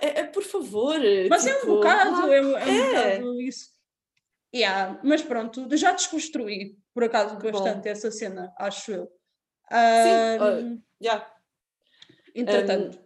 [0.00, 0.96] é, é, por favor.
[1.30, 2.86] Mas é um tipo, bocado, ah, é, um- é um é.
[3.18, 3.70] bocado isso.
[4.54, 7.52] Yeah, mas pronto, já desconstruí, por acaso, Que bom.
[7.52, 9.04] bastante essa cena, acho eu.
[9.06, 9.74] Sim,
[10.40, 11.32] Ahm, yeah.
[12.34, 13.00] entretanto.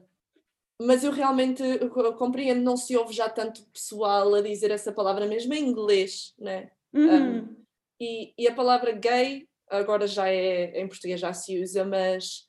[0.81, 5.27] Mas eu realmente eu compreendo, não se ouve já tanto pessoal a dizer essa palavra
[5.27, 6.71] mesmo em inglês, né?
[6.93, 7.56] uhum.
[8.01, 12.49] E, e a palavra gay agora já é, em português já se usa, mas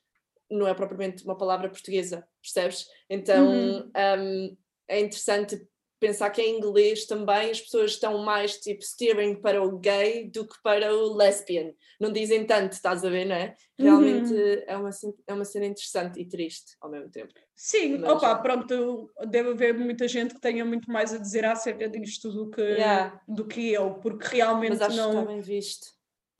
[0.49, 2.85] não é propriamente uma palavra portuguesa, percebes?
[3.09, 3.91] Então Uhum.
[3.95, 4.57] um,
[4.87, 5.59] é interessante
[5.99, 10.47] pensar que em inglês também as pessoas estão mais tipo steering para o gay do
[10.47, 11.71] que para o lesbian.
[11.99, 13.55] Não dizem tanto, estás a ver, não é?
[13.79, 14.63] Realmente Uhum.
[14.67, 14.89] é, uma,
[15.27, 17.33] é uma cena interessante e triste ao mesmo tempo.
[17.55, 21.89] Sim, Mas opa, pronto, deve haver muita gente que tenha muito mais a dizer acerca
[21.89, 23.19] disto do que, Yeah.
[23.27, 25.87] do que eu, porque realmente Mas acho que não, está bem visto.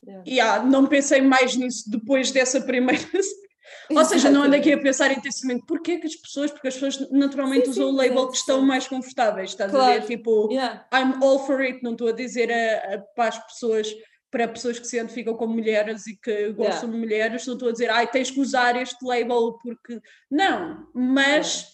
[0.06, 0.24] Yeah.
[0.28, 3.02] Yeah, não pensei mais nisso depois dessa primeira.
[3.90, 7.10] Ou seja, não ando aqui a pensar intensamente porquê que as pessoas, porque as pessoas
[7.12, 10.02] naturalmente Sim, usam sim, o label que estão mais confortáveis, estás a Claro.
[10.02, 10.08] ver?
[10.08, 10.88] Tipo, Yeah.
[10.94, 13.94] I'm all for it, não estou a dizer a, a- para as pessoas,
[14.30, 17.72] para pessoas que se identificam como mulheres e que gostam de mulheres, não estou a
[17.72, 20.02] dizer, ai, tens que usar este label porque.
[20.30, 21.66] Não, mas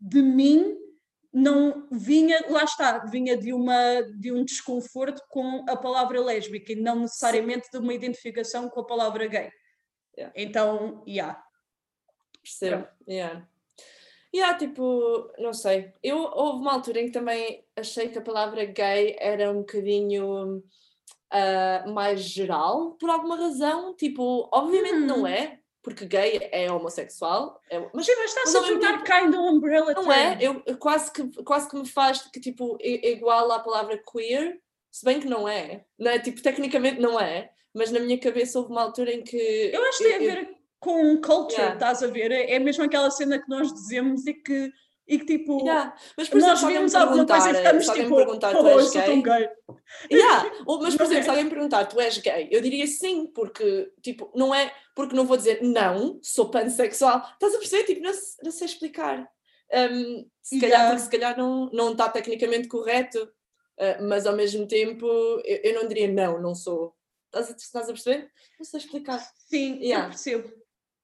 [0.00, 0.76] de mim
[1.32, 6.76] não vinha, lá está, vinha de, uma, de um desconforto com a palavra lésbica e
[6.76, 9.48] não necessariamente de uma identificação com a palavra gay.
[10.20, 10.32] Yeah.
[10.36, 11.42] Então, yeah.
[12.42, 12.86] Percebo.
[13.08, 13.46] Yeah.
[14.34, 15.92] Yeah, tipo, não sei.
[16.02, 20.62] Eu houve uma altura em que também achei que a palavra gay era um bocadinho
[21.30, 23.94] ah, mais geral, por alguma razão.
[23.96, 25.26] Tipo, obviamente não Hum.
[25.26, 29.38] é, porque gay é homossexual, é- mas Sim, mas está-se a mesmo tornar kind of
[29.56, 30.12] umbrella não term.
[30.12, 30.38] é.
[30.40, 34.60] Eu, quase, que, quase que me faz que tipo, é, é igual à palavra queer,
[34.92, 35.84] se bem que não é.
[35.98, 36.18] Não é?
[36.20, 39.36] Tipo, tecnicamente não é, mas na minha cabeça houve uma altura em que.
[39.72, 41.74] Eu acho que tem a eu- ver com culture, Yeah.
[41.74, 42.32] estás a ver?
[42.32, 44.72] É mesmo aquela cena que nós dizemos e que,
[45.06, 45.94] e que tipo, Yeah.
[46.16, 48.62] Mas por nós exemplo, vemos alguma coisa e ficamos se alguém tipo, me perguntar, tu
[48.62, 49.38] oh, és eu sou tão gay?
[49.40, 49.48] gay.
[50.10, 50.52] Yeah.
[50.66, 51.22] Ou, mas, por exemplo, é?
[51.24, 52.48] se alguém me perguntar, tu és gay?
[52.50, 57.18] Eu diria sim, porque, tipo, não é, porque não vou dizer não, sou pansexual.
[57.34, 57.84] Estás a perceber?
[57.84, 59.28] Tipo, não, não sei explicar.
[59.72, 60.88] Um, se calhar, Yeah.
[60.90, 65.06] porque se calhar não, não está tecnicamente correto, uh, mas ao mesmo tempo
[65.44, 66.94] eu, eu não diria não, não sou.
[67.32, 68.30] Estás a, estás a perceber?
[68.58, 69.18] Não sei explicar.
[69.48, 70.06] Sim, Yeah.
[70.06, 70.52] eu percebo.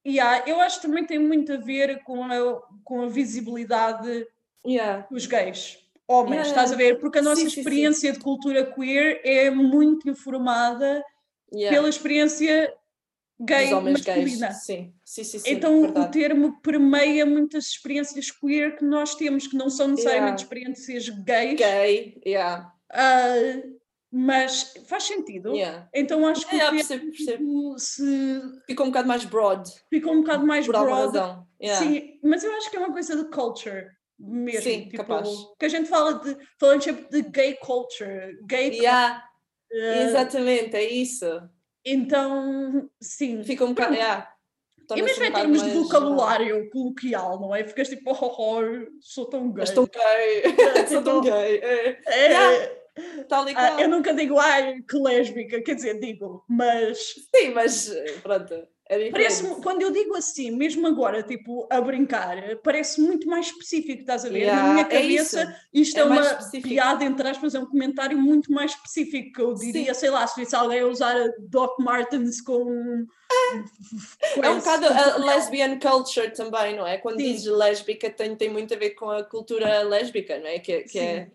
[0.06, 4.26] Yeah, eu acho que também tem muito a ver com a, com a visibilidade
[4.66, 5.06] Yeah.
[5.10, 6.48] dos gays, homens, Yeah.
[6.50, 6.98] estás a ver?
[6.98, 7.60] Porque a nossa Sim, sim, sim.
[7.60, 11.04] experiência de cultura queer é muito informada
[11.50, 12.72] pela experiência
[13.40, 14.48] gay masculina.
[14.48, 14.64] gays.
[14.64, 15.38] Sim, sim, sim.
[15.38, 16.12] sim Então o verdade.
[16.12, 20.64] termo permeia muitas experiências queer que nós temos, que não são necessariamente Yeah.
[20.74, 22.72] experiências gays, Gay, yeah.
[22.90, 23.34] ah,
[24.12, 25.52] mas faz sentido.
[25.54, 25.88] yeah.
[25.94, 27.78] Então acho que o percebo, percebo.
[27.78, 31.18] se Ficou um bocado mais broad, ficou um bocado mais por alguma broad.
[31.18, 31.46] razão.
[31.62, 31.84] Yeah.
[31.86, 33.86] Sim, mas eu acho que é uma coisa de culture
[34.18, 34.62] mesmo.
[34.62, 35.28] Sim, tipo, capaz.
[35.58, 39.22] Que a gente fala de falamos sempre de gay culture, gay Yeah,
[39.70, 39.98] culture.
[40.08, 41.26] exatamente, é isso.
[41.84, 43.42] Então, sim.
[43.44, 43.94] Fica um bocado.
[43.94, 44.28] Yeah,
[44.94, 47.64] E mesmo um em termos de mais vocabulário coloquial, não é?
[47.66, 49.64] Ficas tipo, oh, oh, oh, sou tão gay.
[49.66, 50.42] tão gay,
[50.88, 51.58] sou tão Tipo, gay.
[51.58, 52.00] é.
[52.06, 52.75] É, Yeah.
[53.28, 53.80] Tal e Ah, qual.
[53.80, 56.98] eu nunca digo, ai, que lésbica, quer dizer, digo, mas
[57.34, 58.54] Sim, mas pronto.
[58.88, 64.00] É parece quando eu digo assim, mesmo agora, tipo, a brincar, parece muito mais específico,
[64.02, 64.42] estás a ver?
[64.42, 65.88] Yeah, Na minha é cabeça, isso.
[65.88, 66.68] isto É é, uma específico.
[66.68, 70.38] piada, entre aspas, é um comentário muito mais específico, que eu diria, sei lá, se
[70.40, 71.16] visse alguém usar
[71.48, 73.04] Doc Martens com.
[74.40, 76.96] É um bocado a lesbian culture também, não é?
[76.96, 77.32] Quando Sim.
[77.32, 80.60] dizes lésbica tem, tem muito a ver com a cultura lésbica, não é?
[80.60, 81.30] Que, é- que, é, Sim.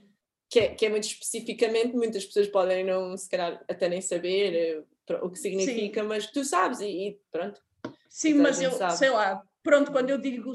[0.52, 4.86] Que, é, que é muito especificamente, muitas pessoas podem não, se calhar, até nem saber
[5.10, 7.62] eh, o que significa, mas tu sabes e, e pronto.
[8.10, 8.98] Sim, a mas eu, sabe.
[8.98, 10.52] sei lá, pronto, quando eu digo,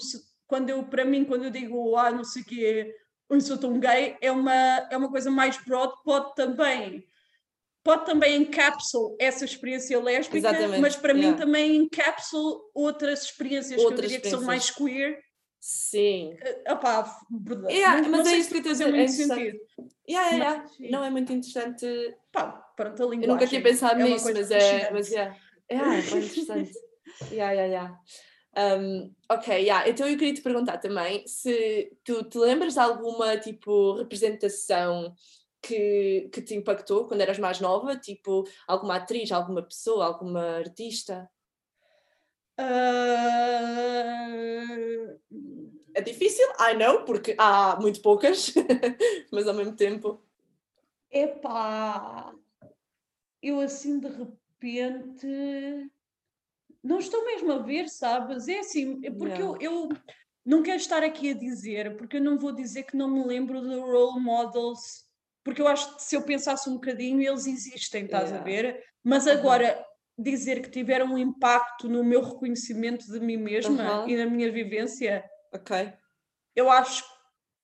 [0.46, 2.94] quando eu, para mim, quando eu digo, ah, não sei o quê,
[3.30, 7.02] eu sou tão gay, é uma, é uma coisa mais broad, pode também,
[7.82, 11.38] pode também encapsular essa experiência lésbica, Exatamente, mas para mim yeah.
[11.38, 15.24] também encapsula outras experiências que eu Outras diria que são mais queer.
[15.60, 16.36] Sim.
[16.40, 17.74] Eh, Opá, verdade.
[17.74, 19.60] Yeah, não, mas não é isso que eu estou a dizer, é muito interessante.
[20.08, 20.70] Yeah, yeah, yeah.
[20.78, 20.90] Mas.
[20.90, 22.16] Não é muito interessante.
[22.32, 23.22] Pá, pronto, a linguagem.
[23.24, 25.36] Eu nunca tinha pensado é nisso, mas é, mas é,
[25.68, 26.72] é, é bem interessante.
[27.32, 28.00] yeah, yeah, yeah.
[28.56, 29.86] Um, ok, yeah.
[29.88, 35.14] então eu queria te perguntar também se tu te lembras de alguma tipo representação
[35.60, 41.28] que, que te impactou quando eras mais nova, tipo alguma atriz, alguma pessoa, alguma artista?
[42.58, 44.26] Ah,
[45.94, 48.52] É difícil, I know, porque há muito poucas,
[49.32, 50.20] mas ao mesmo tempo.
[51.10, 52.34] Epá,
[53.42, 55.90] eu assim de repente
[56.82, 58.48] não estou mesmo a ver, sabes?
[58.48, 59.88] É assim, é porque eu, eu
[60.44, 63.60] não quero estar aqui a dizer, porque eu não vou dizer que não me lembro
[63.62, 65.06] de role models,
[65.42, 68.44] porque eu acho que se eu pensasse um bocadinho, eles existem, estás a Yeah.
[68.44, 68.84] ver?
[69.02, 69.32] Mas Uhum.
[69.32, 69.85] agora
[70.18, 74.08] dizer que tiveram um impacto no meu reconhecimento de mim mesma Uhum.
[74.08, 75.92] e na minha vivência, Ok.
[76.54, 77.04] eu acho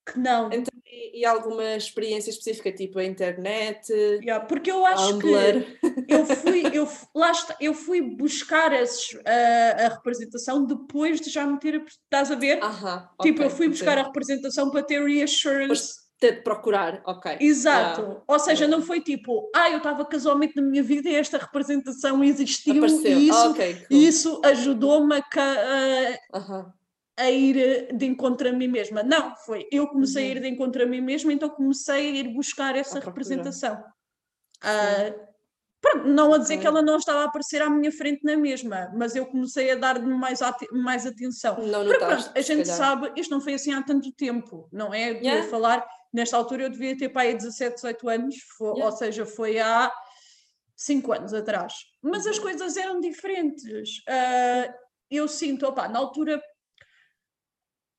[0.07, 0.47] que não.
[0.53, 5.79] Então, e, alguma experiência específica, tipo a internet, Yeah, porque eu acho que Tumblr?
[6.09, 11.47] eu fui, eu, lá está, eu fui buscar esses, a, a representação depois de já
[11.47, 11.83] me ter.
[11.87, 12.63] Estás a ver?
[12.63, 14.07] Aham, tipo, ok, eu fui buscar a entendo.
[14.09, 16.02] representação para ter reassurance.
[16.23, 17.37] Ter de procurar, ok.
[17.41, 18.01] Exato.
[18.01, 18.23] Yeah.
[18.29, 22.23] Ou seja, não foi tipo, ah, eu estava casualmente na minha vida e esta representação
[22.23, 23.19] existiu Apareceu.
[23.19, 23.87] e isso, ok, cool.
[23.91, 26.73] isso ajudou-me a, a- Aham,
[27.19, 29.03] a ir de encontro a mim mesma.
[29.03, 30.37] Não, foi eu comecei a Uhum.
[30.37, 33.11] ir de encontro a mim mesma, então comecei a ir buscar essa procura.
[33.11, 33.83] representação.
[34.63, 35.13] Ah,
[35.81, 36.61] pronto, não a dizer Ok.
[36.63, 39.75] que ela não estava a aparecer à minha frente na mesma, mas eu comecei a
[39.75, 40.39] dar-lhe mais,
[40.73, 41.57] mais atenção.
[41.57, 42.77] Não Porque notaste, pronto, a gente calhar.
[42.77, 45.11] sabe, isto não foi assim há tanto tempo, não é?
[45.15, 45.45] Yeah.
[45.45, 48.85] a falar, nesta altura eu devia ter pai 17, 18 anos, fo- Yeah.
[48.87, 49.93] ou seja, foi há
[50.77, 51.75] 5 anos atrás.
[52.03, 52.43] Mas as Uhum.
[52.43, 54.03] coisas eram diferentes.
[54.09, 54.75] Ah,
[55.11, 56.43] eu sinto, opa, na altura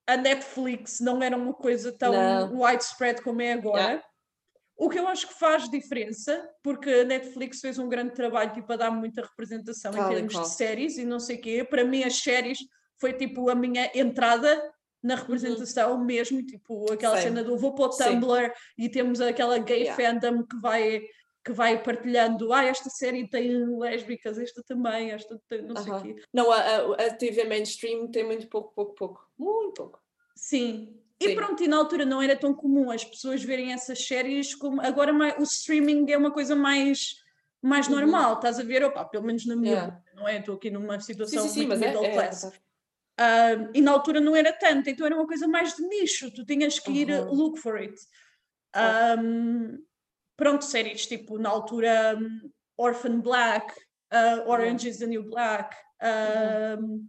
[0.08, 2.62] a Netflix não era uma coisa tão Não.
[2.62, 3.82] widespread como é agora.
[3.82, 4.04] Yeah.
[4.76, 8.74] O que eu acho que faz diferença, porque a Netflix fez um grande trabalho tipo,
[8.74, 10.44] a dar muita representação Tal em termos qual.
[10.44, 11.64] de séries e não sei o quê.
[11.64, 12.58] Para mim, as séries
[13.00, 14.73] foi tipo a minha entrada
[15.04, 17.22] na representação mesmo, tipo aquela Uhum.
[17.22, 17.36] Same.
[17.36, 18.04] cena do vou para o Sim.
[18.22, 20.02] Tumblr e temos aquela gay Yeah.
[20.02, 21.02] fandom que vai
[21.46, 26.02] que vai partilhando, ah, esta série tem lésbicas, esta também, esta tem não sei o
[26.02, 26.16] quê.
[26.34, 29.30] Não, a, a, a TV mainstream tem muito pouco, pouco, pouco.
[29.38, 30.00] Muito pouco.
[30.38, 30.98] Sim.
[31.20, 31.36] E Sim.
[31.36, 35.12] pronto, e na altura não era tão comum as pessoas verem essas séries como agora
[35.38, 37.22] o streaming é uma coisa mais
[37.62, 37.96] mais Uhum.
[37.96, 38.82] normal, estás a ver?
[38.86, 40.04] Opa, pelo menos na minha, Yeah.
[40.16, 40.38] não é?
[40.40, 41.88] Estou aqui numa Sim, situação sim, sim, muito mas é.
[41.88, 42.52] middle é, class.
[43.18, 46.44] Ah, e na altura não era tanto, então era uma coisa mais de nicho, tu
[46.46, 47.32] tinhas que ir Aham.
[47.32, 47.96] look for it.
[48.76, 49.84] Um,
[50.36, 53.72] pronto, séries tipo na altura um, Orphan Black,
[54.12, 57.08] uh, Orange is the New Black, um,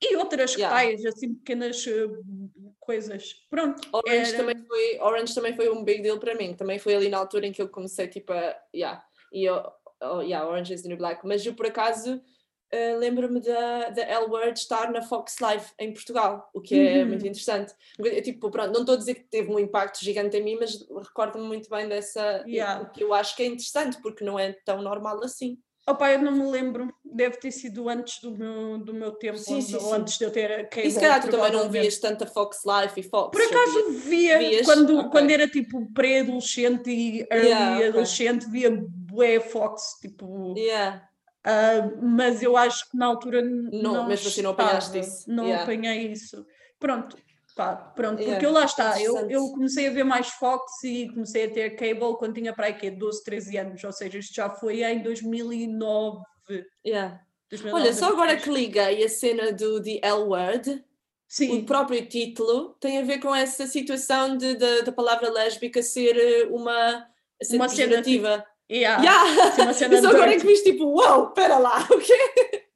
[0.00, 0.60] e outras Uhum.
[0.60, 0.76] Yeah.
[0.76, 3.34] tais, assim pequenas uh, coisas.
[3.50, 6.54] Pronto, Orange, era- também foi, Orange também foi um big deal para mim.
[6.54, 8.56] Também foi ali na altura em que eu comecei tipo a.
[8.72, 9.60] Yeah, e eu,
[10.00, 11.26] oh, yeah, Orange is the New Black.
[11.26, 12.22] Mas eu por acaso
[12.70, 17.02] eh, lembro-me da, da L Word estar na Fox Live em Portugal, o que é
[17.02, 17.08] Uhum.
[17.08, 17.72] muito interessante.
[17.98, 20.78] Eu, tipo, pronto, não estou a dizer que teve um impacto gigante em mim, mas
[21.06, 22.44] recordo-me muito bem dessa.
[22.46, 22.82] Yeah.
[22.82, 25.58] O que eu acho que é interessante, porque não é tão normal assim.
[25.86, 29.54] Opa, eu não me lembro, deve ter sido antes do meu, do meu tempo, Sim,
[29.54, 29.92] ou- sim, ou sim.
[29.94, 30.86] antes de eu ter cable.
[30.86, 33.30] E se calhar tu também não vias tanta Fox Live e Fox.
[33.30, 34.04] Por acaso vias?
[34.04, 34.66] via, Vias?
[34.66, 35.10] quando, Ok.
[35.10, 41.07] quando era tipo pré-adolescente e early Yeah, adolescente, via bué Fox, tipo, Yeah.
[41.48, 45.30] Ah, mas eu acho que na altura Não, não mesmo assim não apanhaste isso.
[45.30, 45.62] Não Yeah.
[45.62, 46.44] apanhei isso.
[46.78, 47.16] Pronto,
[47.56, 51.08] pá, pronto, Yeah, porque eu lá está, eu, eu comecei a ver mais Fox e
[51.08, 54.34] comecei a ter cable quando tinha para aí quê, 12, 13 anos, ou seja, isto
[54.34, 56.20] já foi em 2009.
[56.86, 57.20] Yeah.
[57.50, 58.42] 2009, Olha, só agora 2010.
[58.44, 60.84] que liguei a cena do The L Word,
[61.26, 66.16] Sim, o próprio título tem a ver com essa situação de, da palavra lésbica ser
[66.16, 67.06] eh, uma,
[67.42, 68.02] ser Uma cena.
[68.70, 69.02] Yeah.
[69.02, 69.50] Yeah.
[69.52, 72.66] Sim, uma cena agora é que viste tipo, uau, espera lá, o quê?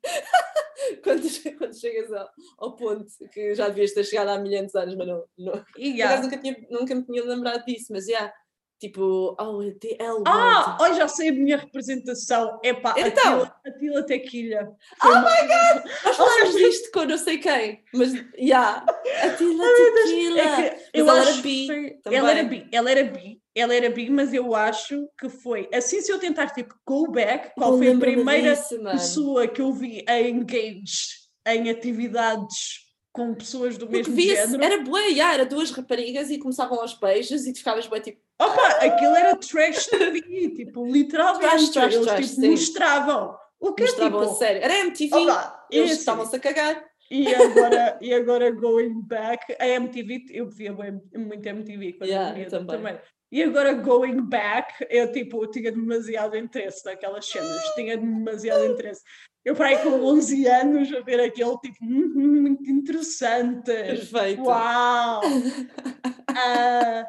[1.05, 1.23] quando,
[1.59, 2.29] quando chegas ao,
[2.59, 5.25] ao ponto que já devias ter chegado há milhares de anos, mas não.
[5.39, 5.65] não.
[5.79, 6.23] Yeah.
[6.23, 8.33] nunca, tinha, nunca me tinha lembrado disso, mas yeah,
[8.81, 10.83] tipo, oh, the L Ah, word.
[10.83, 12.59] olha, já sei a minha representação.
[12.65, 13.43] Epá, Então.
[13.65, 14.69] a Tila Tequilha.
[15.05, 15.85] Oh my god!
[16.05, 18.85] Nós falámos disto com não sei quem, mas yeah,
[19.23, 20.41] a Tila Tequila.
[20.41, 22.19] É que eu ela era acho bi foi- também.
[22.19, 26.01] ela era bi, ela era bi, ela era bi, mas eu acho que foi assim
[26.01, 29.73] se eu tentar tipo go back, qual Eu foi a primeira disso, pessoa que eu
[29.73, 32.81] vi a engage em atividades
[33.13, 34.65] com pessoas do Porque mesmo género?
[34.65, 38.21] era bué, yeah, era duas raparigas e começavam aos beijos e tu ficavas bué tipo,
[38.41, 40.21] Opa, aquilo era trash TV,
[40.57, 42.51] tipo, literalmente, Trash, trash, eles trash, tipo, sim.
[42.51, 43.37] mostravam.
[43.61, 44.63] O que é mostravam tipo, a sério.
[44.63, 46.85] Era MTV, opa, eles esse- estavam-se a cagar.
[47.11, 52.37] E agora, e agora going back, a MTV, eu via muito MTV quando Yeah, eu
[52.39, 52.99] miúda também.
[53.33, 59.03] E agora going back, eu tipo, tinha demasiado interesse naquelas cenas, tinha demasiado interesse.
[59.43, 63.73] Eu para aí com 11 anos a ver aquele tipo, "Hum, hum, muito interessante.
[63.73, 64.43] Perfeito.
[64.43, 65.21] Uau!
[66.35, 67.07] Ah,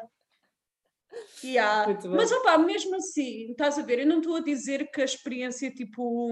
[1.42, 1.86] yeah.
[2.10, 5.70] Mas opá, mesmo assim, estás a ver, eu não estou a dizer que a experiência
[5.70, 6.22] tipo.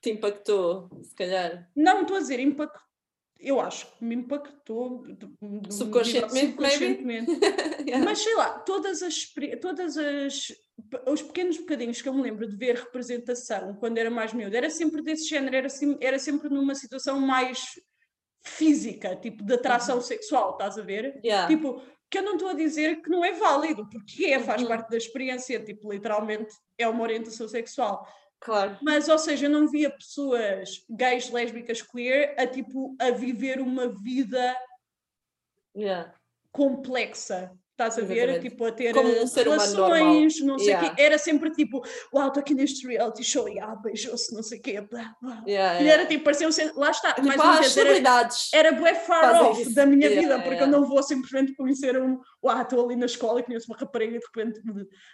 [0.00, 1.68] Te impactou, se calhar.
[1.74, 2.91] Não estou a dizer impactou.
[3.42, 5.04] Eu acho que me impactou
[5.68, 7.30] Subconscientemente, subconscientemente.
[7.82, 8.04] Yeah.
[8.04, 9.26] Mas sei lá, todas as,
[9.60, 10.52] todas as
[11.06, 14.70] os pequenos bocadinhos que eu me lembro de ver representação quando era mais miúda, era
[14.70, 15.68] sempre desse género, era,
[16.00, 17.60] era sempre numa situação mais
[18.44, 21.20] física, tipo de atração sexual, estás a ver?
[21.24, 21.48] Yeah.
[21.48, 24.68] Tipo, que eu não estou a dizer que não é válido, porque é, faz Uhum.
[24.68, 28.06] parte da experiência, tipo, literalmente é uma orientação sexual.
[28.44, 28.76] Claro.
[28.82, 33.88] Mas, ou seja, eu não via pessoas gays, lésbicas, queer a tipo a viver uma
[33.88, 34.56] vida
[35.76, 36.14] Yeah.
[36.50, 37.56] complexa.
[37.72, 38.38] Estás a ver?
[38.40, 40.94] Tipo, a ter Como um ser relações, não sei o Yeah.
[40.94, 41.02] quê.
[41.02, 41.82] Era sempre tipo,
[42.14, 44.80] uau, estou aqui neste reality show e ah, beijou-se, não sei o quê.
[44.82, 45.42] Blá, blá.
[45.48, 48.28] Yeah, E era tipo, parecia um ser- lá está, Tipo, mais ah, uma vez, era,
[48.54, 49.74] era bué far off isso.
[49.74, 53.40] da minha vida, porque eu não vou simplesmente conhecer um, uau, estou ali na escola
[53.40, 54.60] e conheço uma rapariga e de repente,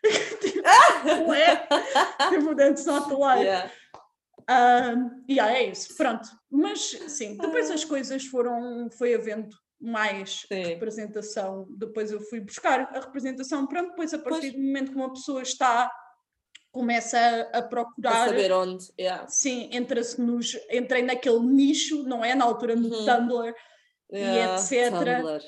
[0.40, 1.68] tipo, ué,
[2.28, 3.44] tipo, the life.
[3.44, 3.70] Yeah.
[4.50, 6.28] Um, e yeah, é isso, pronto.
[6.50, 9.48] Mas sim, depois as coisas foram, foi havendo
[9.80, 10.62] mais Sim.
[10.64, 11.66] representação.
[11.70, 14.52] Depois eu fui buscar a representação, pronto, depois a partir Pois.
[14.52, 15.90] do momento que uma pessoa está,
[16.72, 17.18] começa
[17.52, 18.26] a, a procurar.
[18.28, 18.84] saber onde.
[18.98, 19.26] Yeah.
[19.28, 22.34] Sim, entra-se nos, entrei naquele nicho, não é?
[22.34, 23.04] Na altura no Uhum.
[23.04, 23.54] Tumblr,
[24.12, 24.54] Yeah.
[24.56, 24.90] etc.
[24.92, 25.42] Tumblr.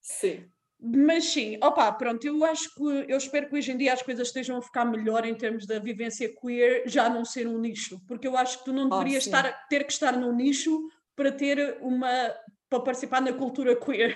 [0.00, 0.44] Sim.
[0.84, 4.26] Mas sim, opa, pronto, eu acho que eu espero que hoje em dia as coisas
[4.26, 8.26] estejam a ficar melhor em termos da vivência queer, já não ser um nicho, porque
[8.26, 9.30] eu acho que tu não Oh, deverias sim.
[9.30, 10.76] estar, ter que estar num nicho
[11.22, 12.34] para ter uma
[12.68, 14.14] para participar na cultura queer,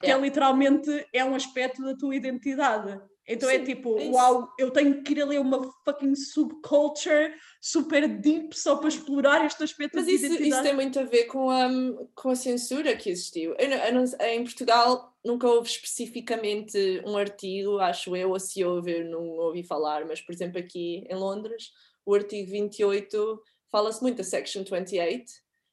[0.00, 0.24] que é Yeah.
[0.24, 2.98] literalmente é um aspecto da tua identidade.
[3.26, 7.34] Então é Sim, tipo, é uau, eu tenho que ir a ler uma fucking subculture
[7.60, 11.50] super deep só para explorar este aspecto Mas isso, isso tem muito a ver com
[11.50, 11.68] a,
[12.14, 13.54] com a censura que existiu.
[13.58, 19.10] Eu eu em Portugal nunca houve especificamente um artigo, acho eu, ou se houve, eu
[19.10, 21.70] não ouvi falar, mas por exemplo aqui em Londres,
[22.06, 25.24] o artigo 28 fala-se muito da Section 28,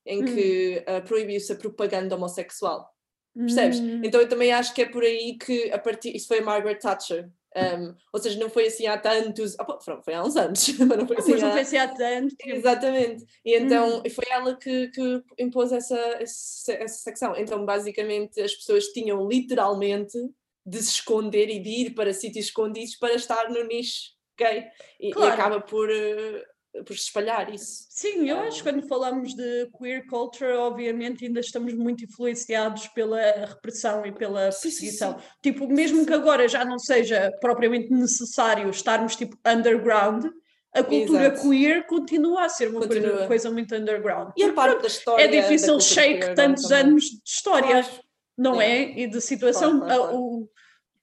[0.05, 0.25] em Hum.
[0.25, 2.89] que uh, proibiu-se a propaganda homossexual.
[3.37, 3.79] Percebes?
[3.79, 6.15] Hum, Então eu também acho que é por aí que a partir.
[6.15, 7.29] Isso foi a Margaret Thatcher.
[7.57, 9.55] um, ou seja, não foi assim há tantos.
[9.83, 12.35] pronto, foi há uns anos, mas não foi assim mas não há, pensei há tanto
[12.37, 12.55] tempo.
[12.57, 13.25] Exatamente.
[13.43, 14.09] E então Hum.
[14.09, 17.35] foi ela que, que impôs essa, essa, essa secção.
[17.35, 20.17] Então, basicamente, as pessoas tinham literalmente
[20.65, 24.65] de se esconder e de ir para sítios escondidos para estar no nicho gay.
[24.99, 25.33] E, e Claro.
[25.33, 26.43] acaba por, eh,
[26.83, 27.85] por espalhar isso.
[27.89, 28.43] Sim, eu Ah.
[28.47, 34.11] acho que quando falamos de queer culture, obviamente ainda estamos muito influenciados pela repressão e
[34.11, 35.17] pela Sim, sim, perseguição.
[35.41, 40.25] Tipo, mesmo que agora já não seja propriamente necessário estarmos tipo underground,
[40.73, 41.41] a cultura Exato.
[41.49, 44.33] queer continua a ser uma coisa, coisa muito underground.
[44.35, 45.23] E a Porque, parte da história.
[45.23, 46.79] é difícil shake tantos também.
[46.87, 48.03] anos de história, Claro.
[48.37, 48.91] não Yeah.
[48.91, 48.99] é?
[48.99, 49.79] E de situação.
[49.79, 50.49] Claro, claro, ah, o-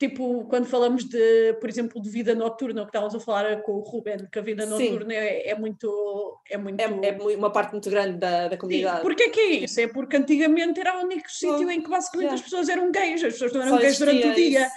[0.09, 3.73] tipo, quando falamos de, por exemplo, de vida noturna, o que estávamos a falar com
[3.73, 4.91] o Ruben, que a vida Sim.
[4.91, 6.39] noturna é, é muito.
[6.51, 9.03] É muito É, é uma parte muito grande da, da Sim, comunidade.
[9.03, 9.81] porque é que é isso?
[9.81, 12.35] É porque antigamente era o único sítio em que basicamente yeah.
[12.35, 14.69] as pessoas eram gays, as pessoas não eram Só gays durante o dia,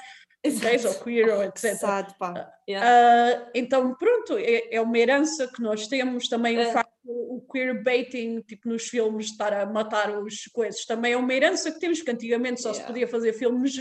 [0.44, 0.60] isso.
[0.62, 1.76] gays ou queer ou etc.
[1.76, 2.54] Sad, pá.
[2.70, 2.88] Yeah.
[2.88, 6.72] Ah, então, pronto, é, é uma herança que nós temos também o É.
[6.72, 11.72] facto o queerbaiting, tipo nos filmes, estar a matar os coisas, também é uma herança
[11.72, 12.94] que temos, porque antigamente só se Yeah.
[12.94, 13.76] podia fazer filmes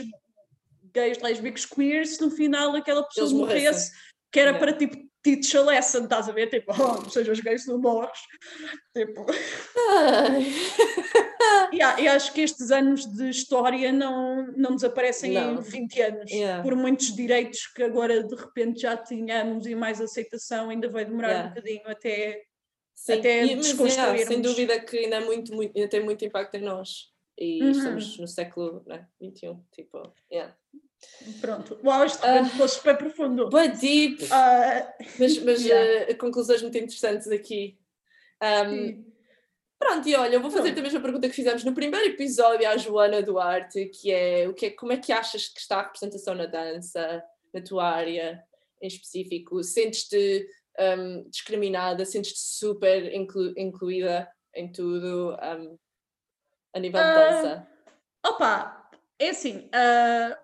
[0.95, 3.93] gays, lésbicos, queer, se no final aquela pessoa Eles morresse, morressem.
[4.33, 4.67] que era Yeah.
[4.67, 6.51] para tipo teach a lesson, estás a ver?
[6.51, 6.71] Tipo,
[7.07, 8.19] oh, sejas gay se não morres.
[8.95, 9.25] Tipo.
[11.73, 15.55] yeah, e acho que estes anos de história não, não desaparecem não.
[15.55, 16.31] em 20 anos.
[16.31, 16.63] Yeah.
[16.63, 21.29] Por muitos direitos que agora de repente já tínhamos e mais aceitação, ainda vai demorar
[21.29, 21.47] yeah.
[21.47, 22.43] um bocadinho até,
[22.95, 23.13] Sim.
[23.15, 24.21] até e, desconstruirmos.
[24.21, 27.15] Yeah, sem dúvida que ainda, é muito, muito, ainda tem muito impacto em nós.
[27.37, 27.71] E uhum.
[27.71, 30.55] estamos no século né, 21, tipo, yeah.
[31.41, 33.49] Pronto, uau, isto uh, ficou super profundo.
[33.49, 34.23] But deep.
[34.25, 36.13] Uh, mas mas yeah.
[36.13, 37.79] uh, conclusões muito interessantes aqui.
[38.43, 39.05] Um,
[39.79, 42.77] pronto, e olha, eu vou fazer a mesma pergunta que fizemos no primeiro episódio à
[42.77, 46.35] Joana Duarte, que é, o que é como é que achas que está a representação
[46.35, 48.43] na dança, na tua área
[48.83, 49.63] em específico?
[49.63, 50.47] Sentes-te
[50.79, 55.79] um, discriminada, sentes-te super inclu incluída em tudo um,
[56.75, 57.69] a nível de dança?
[58.27, 60.44] Opa, é assim, uh,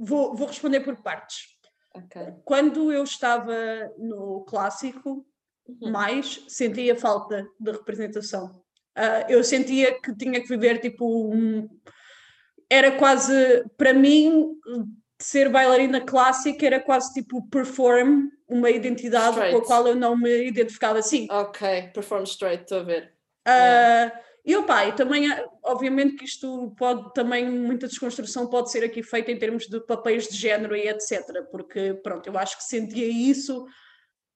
[0.00, 1.54] Vou, vou responder por partes.
[1.94, 2.34] Okay.
[2.44, 3.54] Quando eu estava
[3.98, 5.24] no clássico,
[5.68, 5.90] uhum.
[5.90, 8.62] mais sentia falta de representação.
[8.96, 11.68] Uh, eu sentia que tinha que viver tipo um...
[12.70, 14.56] era quase para mim
[15.20, 19.52] ser bailarina clássica era quase tipo perform uma identidade straight.
[19.52, 21.26] com a qual eu não me identificava assim.
[21.30, 23.14] Ok, perform straight, estou a ver.
[23.46, 24.20] Uh, yeah.
[24.44, 25.26] E opa, e também,
[25.62, 30.28] obviamente que isto pode também, muita desconstrução pode ser aqui feita em termos de papéis
[30.28, 31.42] de género e etc.
[31.50, 33.66] Porque, pronto, eu acho que sentia isso,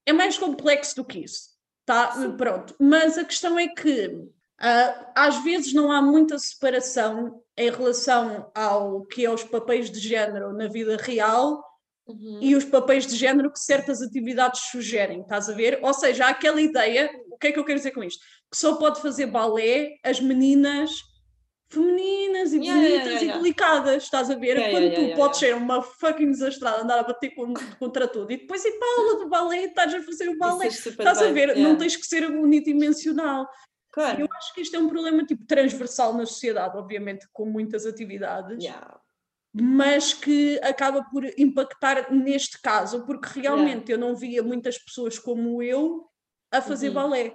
[0.07, 1.51] é mais complexo do que isso,
[1.85, 2.13] tá?
[2.13, 2.37] Sim.
[2.39, 2.75] Pronto.
[2.81, 9.05] Mas a questão é que uh, às vezes não há muita separação em relação ao
[9.05, 11.63] que é os papéis de género na vida real
[12.09, 12.39] Uhum.
[12.41, 15.79] e os papéis de género que certas atividades sugerem, estás a ver?
[15.83, 18.21] Ou seja, há aquela ideia, o que é que eu quero dizer com isto?
[18.51, 20.91] que só pode fazer balé as meninas
[21.71, 24.71] femininas e yeah, bonitas yeah, yeah, e delicadas, estás a ver?
[24.71, 27.35] Quando tu podes ser uma fucking desastrada, andar a bater
[27.79, 31.21] contra tudo e depois ir para aula de balé estás a fazer o balé, estás
[31.21, 31.55] a ver?
[31.57, 33.47] Não tens que ser unidimensional.
[33.93, 34.23] Claro.
[34.23, 38.65] Eu acho que isto é um problema tipo transversal na sociedade, obviamente, com muitas atividades.
[39.53, 45.63] Mas que acaba por impactar neste caso, porque realmente eu não via muitas pessoas como
[45.63, 46.08] eu
[46.51, 46.95] a fazer uhum.
[46.95, 47.33] balé.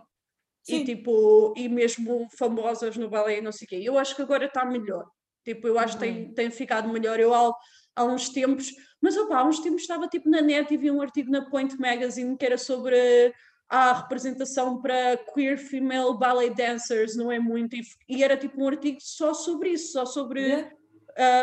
[0.64, 0.78] Sim.
[0.78, 3.82] E tipo, e mesmo famosas no balé não sei o quê.
[3.84, 5.06] Eu acho que agora está melhor.
[5.44, 6.34] Tipo, eu acho que tem, uhum.
[6.34, 7.20] tem ficado melhor.
[7.20, 7.54] Eu há,
[7.96, 11.02] há uns tempos, mas opa, há uns tempos estava tipo na net e vi um
[11.02, 13.34] artigo na Point Magazine que era sobre
[13.70, 17.76] a representação para queer female ballet dancers, não é muito?
[17.76, 20.72] E, e era tipo um artigo só sobre isso, só sobre yeah.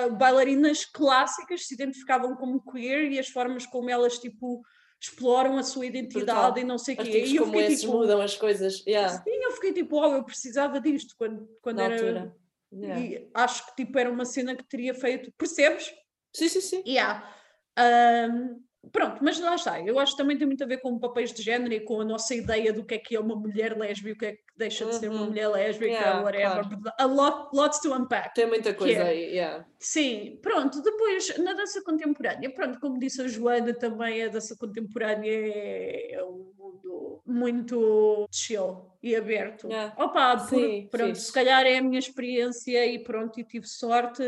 [0.06, 4.62] uh, bailarinas clássicas se identificavam como queer e as formas como elas tipo
[5.00, 7.24] exploram a sua identidade e não sei o quê.
[7.24, 8.84] E eu como fiquei, tipo, mudam as coisas.
[8.86, 9.08] Yeah.
[9.08, 11.94] Sim, eu fiquei tipo, oh, eu precisava disto quando, quando Na era.
[11.94, 12.36] Altura.
[12.72, 13.00] Yeah.
[13.00, 15.32] E acho que tipo, era uma cena que teria feito.
[15.38, 15.92] Percebes?
[16.34, 16.82] Sim, sim, sim.
[16.86, 17.34] Yeah.
[17.78, 18.62] Um,
[18.92, 19.78] Pronto, mas lá está.
[19.80, 22.04] Eu acho que também tem muito a ver com papéis de género e com a
[22.04, 24.86] nossa ideia do que é que é uma mulher lésbica, o que é que deixa
[24.86, 25.26] de ser uma uhum.
[25.26, 26.66] mulher lésbica, yeah, whatever.
[26.66, 26.92] Claro.
[26.98, 28.34] A lot, lots to unpack.
[28.34, 29.66] Tem muita coisa é, aí, yeah.
[29.78, 30.80] Sim, pronto.
[30.80, 36.50] Depois, na dança contemporânea, pronto, como disse a Joana, também a dança contemporânea é um
[36.58, 39.68] mundo muito chill e aberto.
[39.68, 39.94] Yeah.
[40.02, 41.22] Opa, por, sim, pronto, sim.
[41.26, 44.22] se calhar é a minha experiência e pronto, e tive sorte,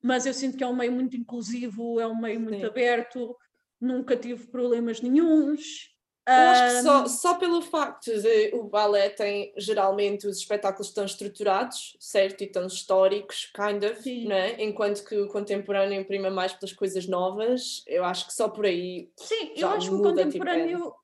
[0.00, 2.66] mas eu sinto que é um meio muito inclusivo, é um meio muito sim.
[2.66, 3.36] aberto
[3.80, 5.96] nunca tive problemas nenhums.
[6.28, 11.06] Eu acho que só, só pelo facto de o balé tem geralmente os espetáculos estão
[11.06, 12.42] estruturados, certo?
[12.42, 14.62] E estão históricos, kind of, né?
[14.62, 19.10] enquanto que o contemporâneo imprima mais pelas coisas novas, eu acho que só por aí.
[19.16, 20.96] Sim, eu acho que o tipo, contemporâneo tipo,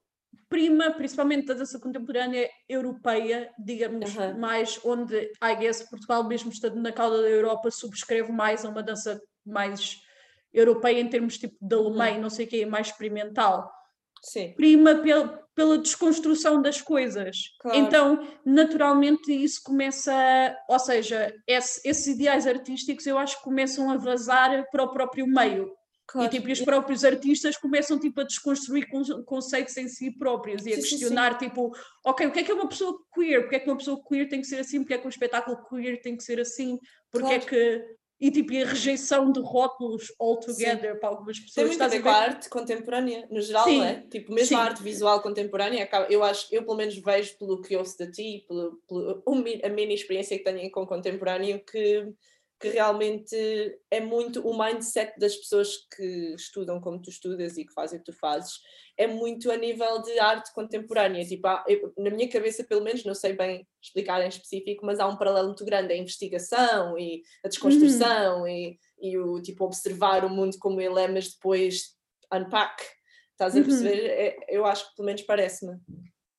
[0.47, 4.39] prima, principalmente da dança contemporânea europeia, digamos, uh -huh.
[4.39, 8.83] mais onde, I guess, Portugal, mesmo estando na cauda da Europa, subscreve mais a uma
[8.83, 10.04] dança mais
[10.55, 12.21] europeia em termos tipo de alemão, uhum.
[12.23, 13.71] não sei o que, mais experimental.
[14.23, 14.55] Sim.
[14.57, 17.37] Prima pela, pela desconstrução das coisas.
[17.61, 17.79] Claro.
[17.79, 23.97] Então, naturalmente, isso começa, ou seja, esse, esses ideais artísticos eu acho que começam a
[23.97, 25.71] vazar para o próprio meio.
[26.07, 26.27] Claro.
[26.27, 28.87] E, tipo, e os próprios artistas começam tipo, a desconstruir
[29.25, 31.49] conceitos em si próprios e a sim, questionar, sim, sim.
[31.49, 31.73] tipo,
[32.05, 33.43] ok, o que é que é uma pessoa queer?
[33.43, 34.81] Porque é que uma pessoa queer tem que ser assim?
[34.81, 36.79] Porque é que um espetáculo queer tem que ser assim?
[37.11, 37.43] Porque claro.
[37.43, 37.85] é que
[38.21, 41.55] e tipo, a rejeição de rótulos all together para algumas pessoas.
[41.55, 43.79] Tem muito a ver com a arte contemporânea, no geral, Sim.
[43.79, 44.01] não é?
[44.11, 44.55] Tipo, mesmo Sim.
[44.55, 48.45] a arte visual contemporânea, eu acho, eu pelo menos vejo pelo que ouço de ti,
[48.47, 49.23] pelo, pelo,
[49.63, 52.13] a mini experiência que tenho com contemporâneo, que
[52.65, 53.37] que realmente
[53.91, 58.03] é muito o mindset das pessoas que estudam como tu estudas e que fazem o
[58.03, 58.55] que tu fazes,
[58.97, 61.25] é muito a nível de arte contemporânea.
[61.27, 64.99] Tipo, há, eu, na minha cabeça, pelo menos, não sei bem explicar em específico, mas
[64.99, 68.49] há um paralelo muito grande a investigação e a desconstrução uhum.
[68.49, 71.95] e, e o tipo observar o mundo como ele é, mas depois
[72.33, 72.83] unpack
[73.35, 73.65] Estás a Uhum.
[73.65, 74.07] perceber?
[74.11, 75.77] É- eu acho que pelo menos parece-me.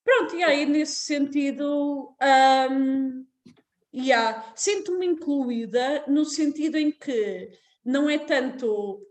[0.04, 2.16] Pronto, e aí nesse sentido,
[3.96, 7.52] hum, yeah, sinto-me incluída no sentido em que
[7.84, 9.02] não é tanto.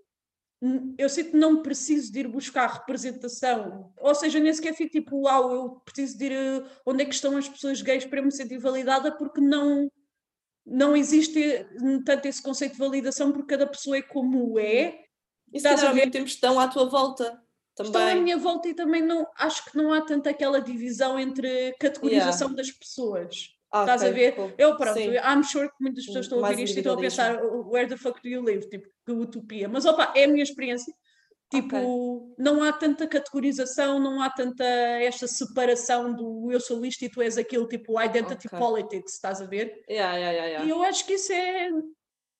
[0.97, 5.19] Eu sinto que não preciso de ir buscar representação, ou seja, nem sequer fico tipo,
[5.23, 8.25] uau, eu preciso de ir eh, onde é que estão as pessoas gays para eu
[8.25, 9.91] me sentir validada, porque não,
[10.67, 11.67] não existe
[12.07, 15.05] tanto esse conceito de validação, porque cada pessoa é como é,
[15.53, 17.43] E se Estás calhar a ao mesmo tempo estão à tua volta
[17.81, 18.17] estão à também.
[18.17, 22.71] minha volta e também não acho que não há tanto aquela divisão entre categorização das
[22.71, 23.54] pessoas.
[23.75, 24.37] Ah, Estás ok, a ver?
[24.37, 24.55] cool.
[24.57, 25.11] Eu, pronto, Sim.
[25.17, 27.97] I'm sure que muitas pessoas estão a ouvir isto e estão a pensar where the
[27.97, 28.69] fuck do you live?
[28.71, 29.69] Tipo, que utopia.
[29.69, 30.95] Mas opa, é a minha experiência.
[31.51, 37.09] Tipo, não há tanta categorização, não há tanta esta separação do eu sou isto e
[37.09, 38.59] tu és aquilo, tipo identity Ok.
[38.59, 39.83] politics, estás a ver?
[39.89, 40.65] Yeah, yeah, yeah.
[40.65, 41.69] E eu acho que isso é,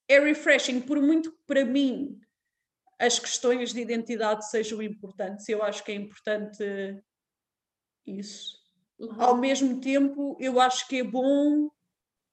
[0.09, 2.17] é refreshing, por muito que para mim
[2.99, 6.63] as questões de identidade sejam importantes, eu acho que é importante
[8.05, 8.64] isso.
[8.99, 9.21] Uhum.
[9.21, 11.69] Ao mesmo tempo, eu acho que é bom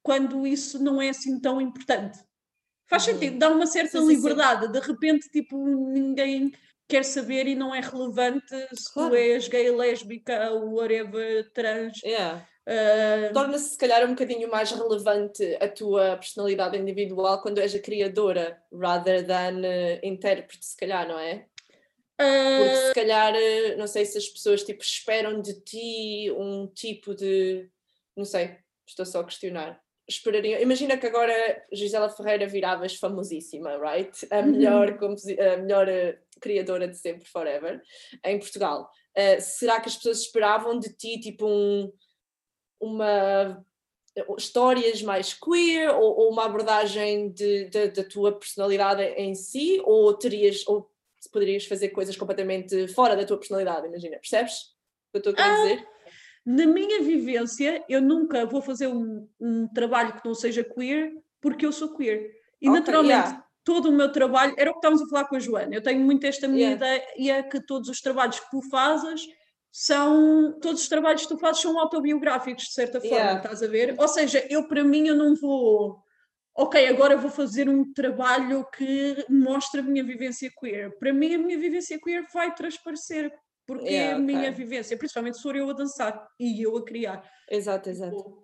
[0.03, 2.19] quando isso não é assim tão importante.
[2.89, 3.15] Faz Uhum.
[3.15, 4.17] sentido, dá uma certa Sim, sim, sim.
[4.17, 4.69] liberdade.
[4.73, 6.53] De repente, tipo, ninguém
[6.89, 9.11] quer saber e não é relevante se Claro.
[9.11, 12.01] tu és gay, lésbica, whatever, trans.
[12.05, 12.47] Yeah.
[12.67, 17.79] ah, Torna-se se calhar um bocadinho mais relevante a tua personalidade individual quando és a
[17.81, 21.47] criadora, rather than eh, intérprete, se calhar, não é?
[22.23, 26.67] Porque ah, se calhar, eh, não sei se as pessoas tipo, esperam de ti um
[26.67, 27.69] tipo de.
[28.17, 28.57] Não sei,
[28.87, 29.81] estou só a questionar.
[30.09, 30.61] Esperariam.
[30.61, 31.33] Imagina que agora
[31.73, 34.11] Gisela Ferreira viravas famosíssima, right?
[34.31, 34.47] A Uhum.
[34.53, 37.81] melhor, composi- a melhor eh, criadora de sempre, forever,
[38.25, 38.91] em Portugal.
[39.15, 41.91] Eh, será que as pessoas esperavam de ti tipo um,
[42.81, 43.65] uma
[44.37, 47.33] histórias mais queer ou, ou uma abordagem
[47.95, 50.92] da tua personalidade em si ou terias ou
[51.31, 55.37] poderias fazer coisas completamente fora da tua personalidade, imagina, percebes o que eu estou a
[55.37, 55.89] querer Ah, dizer?
[56.45, 61.65] na minha vivência, eu nunca vou fazer um, um trabalho que não seja queer porque
[61.67, 62.31] eu sou queer.
[62.61, 63.45] E Ok, naturalmente, yeah.
[63.65, 66.01] todo o meu trabalho, era o que estávamos a falar com a Joana, eu tenho
[66.01, 66.99] muito esta minha Yeah.
[67.17, 69.27] ideia que todos os trabalhos que tu fazes
[69.71, 73.37] são, todos os trabalhos que tu fazes são autobiográficos, de certa forma, Yeah.
[73.41, 73.95] estás a ver?
[73.99, 76.02] Ou seja, eu para mim, eu não vou
[76.55, 80.97] ok, agora vou fazer um trabalho que mostra a minha vivência queer.
[80.99, 83.33] Para mim, a minha vivência queer vai transparecer,
[83.67, 86.85] porque é Yeah, a minha vivência, principalmente se for eu a dançar e eu a
[86.85, 87.23] criar.
[87.49, 88.43] Exato, exato.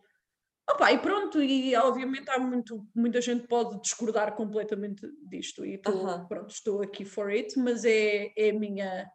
[0.71, 5.93] Opa, e pronto, e obviamente há muito, muita gente pode discordar completamente disto, e tô,
[5.93, 6.29] Aham.
[6.29, 9.11] pronto, estou aqui for it, mas é, é a minha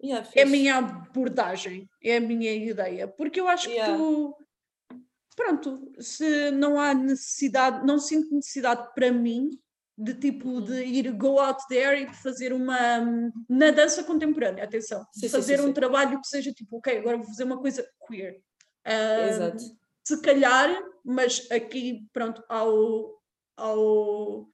[0.00, 3.96] Yeah, é a minha abordagem, é a minha ideia, porque eu acho Yeah.
[3.96, 4.36] que tu,
[5.34, 9.50] pronto, se não há necessidade, não sinto necessidade para mim
[9.96, 10.60] de tipo Uhum.
[10.64, 13.00] de ir go out there e de fazer uma
[13.48, 16.98] na dança contemporânea, atenção, Sim, de sim, fazer sim, um trabalho que seja tipo, ok,
[16.98, 18.40] agora vou fazer uma coisa queer.
[18.84, 19.62] Ah, Exato.
[20.04, 23.22] se calhar, mas aqui, pronto, ao,
[23.56, 24.48] ao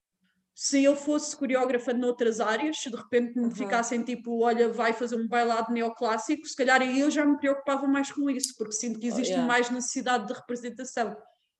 [0.60, 3.54] se eu fosse coreógrafa noutras áreas, se de repente me Aham.
[3.54, 7.86] ficassem tipo, olha, vai fazer um bailado neoclássico, se calhar aí eu já me preocupava
[7.86, 9.46] mais com isso, porque sinto que existe Oh, yeah.
[9.46, 11.16] mais necessidade de representação.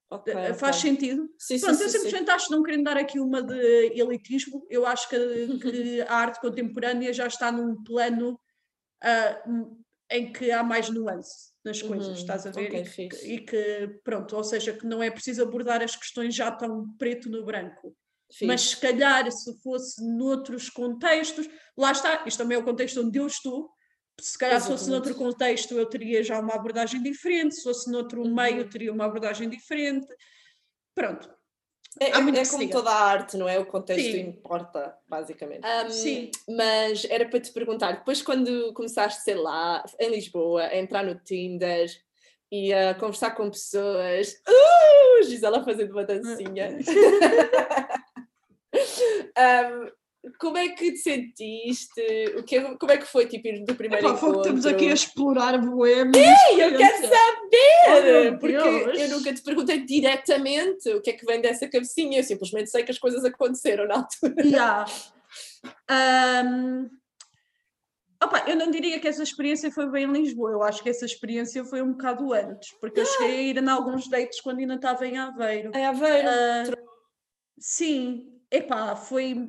[0.09, 0.81] Ok, Eh, Faz ok.
[0.81, 1.29] sentido?
[1.39, 1.99] Sim, sim, Pronto, sim, eu sim.
[2.01, 3.55] simplesmente acho, não querendo dar aqui uma de
[3.97, 8.37] elitismo, eu acho que, que a arte contemporânea já está num plano
[9.01, 9.41] ah,
[10.11, 12.65] em que há mais nuance nas coisas, Uhum, estás a ver?
[12.65, 16.35] ok, e, que, e que, pronto, ou seja, que não é preciso abordar as questões
[16.35, 17.95] já tão preto no branco.
[18.43, 18.75] Mas Fixe.
[18.75, 23.25] se calhar, se fosse noutros contextos, lá está, isto também é o contexto onde eu
[23.27, 23.69] estou.
[24.21, 28.21] Se calhar, se fosse noutro contexto, eu teria já uma abordagem diferente, se fosse noutro
[28.21, 28.35] Uhum.
[28.35, 30.07] meio, eu teria uma abordagem diferente.
[30.93, 31.33] Pronto,
[31.99, 33.57] É, é- é como toda a arte, não é?
[33.57, 34.19] O contexto Sim.
[34.27, 35.65] importa, basicamente.
[35.65, 36.29] Ahm, Sim.
[36.49, 41.15] Mas era para te perguntar, depois quando começaste, sei lá, em Lisboa, a entrar no
[41.15, 41.89] Tinder
[42.51, 46.77] e a conversar com pessoas, uh, Gisela fazendo uma dancinha.
[49.37, 49.89] Ahm,
[50.37, 52.01] como é que te sentiste?
[52.37, 54.41] O que, é- como é que foi tipo, do primeiro Epá, encontro?
[54.41, 56.13] estamos aqui a explorar boêmio.
[56.15, 58.33] Ei, eu quero saber!
[58.35, 58.99] Oh, porque Deus.
[58.99, 62.83] eu nunca te perguntei diretamente o que é que vem dessa cabecinha, eu simplesmente sei
[62.83, 64.45] que as coisas aconteceram na altura.
[64.45, 64.85] Yeah.
[65.89, 66.89] Ahm,
[68.21, 71.05] opa, eu não diria que essa experiência foi bem em Lisboa, eu acho que essa
[71.05, 74.75] experiência foi um bocado antes, porque eu cheguei a ir em alguns dates quando ainda
[74.75, 75.71] estava em Aveiro.
[75.73, 76.27] É Aveiro.
[76.29, 76.63] Ah,
[77.57, 79.47] sim, epá, foi,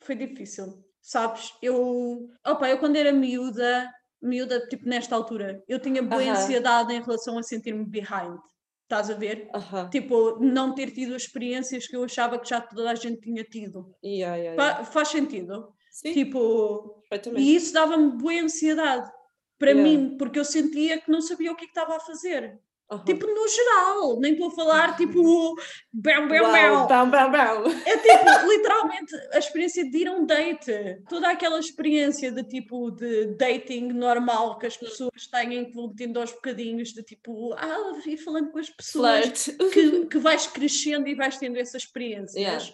[0.00, 1.52] foi difícil, sabes?
[1.62, 3.90] Eu, opa, eu quando era miúda,
[4.22, 6.32] miúda, tipo nesta altura, eu tinha boa Aham.
[6.32, 8.38] ansiedade em relação a sentir-me behind,
[8.82, 9.48] estás a ver?
[9.54, 9.88] Aham.
[9.90, 13.44] Tipo, não ter tido as experiências que eu achava que já toda a gente tinha
[13.44, 13.94] tido.
[14.04, 14.84] Yeah, yeah, Fa- yeah.
[14.84, 15.72] faz sentido?
[15.90, 17.02] Sim, Tipo,
[17.36, 19.10] e isso dava-me boa ansiedade
[19.58, 22.60] para mim, porque eu sentia que não sabia o que é que estava a fazer.
[22.88, 23.04] Aham.
[23.04, 25.56] Tipo, no geral, nem estou a falar tipo,
[25.92, 27.64] bam, bam, bam.
[27.84, 30.72] É tipo, literalmente, a experiência de ir a um date.
[31.08, 36.20] Toda aquela experiência de tipo, de dating normal que as pessoas têm, que vão tendo
[36.20, 39.72] aos bocadinhos, de tipo, ah, ir falando com as pessoas, Flirt.
[39.72, 42.36] que, que vais crescendo e vais tendo essas experiências.
[42.36, 42.64] Yeah.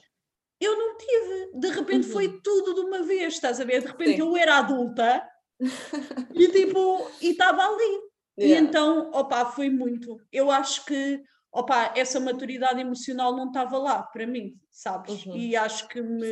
[0.60, 2.12] Eu não tive, de repente Uhum.
[2.12, 3.80] foi tudo de uma vez, estás a ver?
[3.80, 4.20] De repente Sim.
[4.20, 5.26] eu era adulta
[6.34, 8.11] e tipo, e estava ali.
[8.38, 8.66] E Yeah.
[8.66, 10.18] então, opá, foi muito.
[10.32, 11.22] Eu acho que,
[11.52, 15.26] opá, essa maturidade emocional não estava lá para mim, sabes?
[15.26, 15.36] Uhum.
[15.36, 16.30] E acho que me,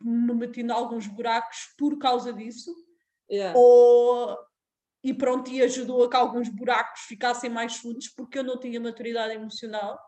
[0.00, 2.74] me meti em alguns buracos por causa disso.
[3.30, 3.58] Yeah.
[3.58, 4.36] Ou,
[5.04, 8.80] e pronto, e ajudou a que alguns buracos ficassem mais fundos porque eu não tinha
[8.80, 9.98] maturidade emocional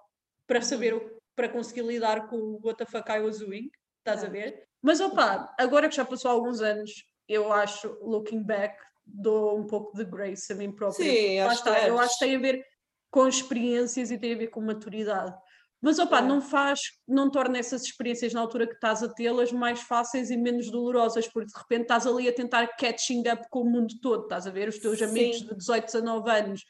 [0.46, 4.24] para saber, o- para conseguir lidar com o what the fuck I was doing, estás
[4.24, 4.30] a Ah.
[4.30, 4.66] ver?
[4.80, 6.90] Mas opá, agora que já passou alguns anos,
[7.28, 8.76] eu acho, looking back,
[9.08, 11.04] dou um pouco de grace a mim própria.
[11.04, 12.64] Sim, acho que está, eu acho que tem a ver
[13.10, 15.34] com experiências e tem a ver com maturidade.
[15.80, 16.22] Mas opá, É.
[16.22, 20.36] não faz, não torna essas experiências na altura que estás a tê-las mais fáceis e
[20.36, 24.24] menos dolorosas, porque de repente estás ali a tentar catching up com o mundo todo,
[24.24, 24.68] estás a ver?
[24.68, 25.46] Os teus amigos Sim.
[25.46, 26.64] de 18, 19 anos,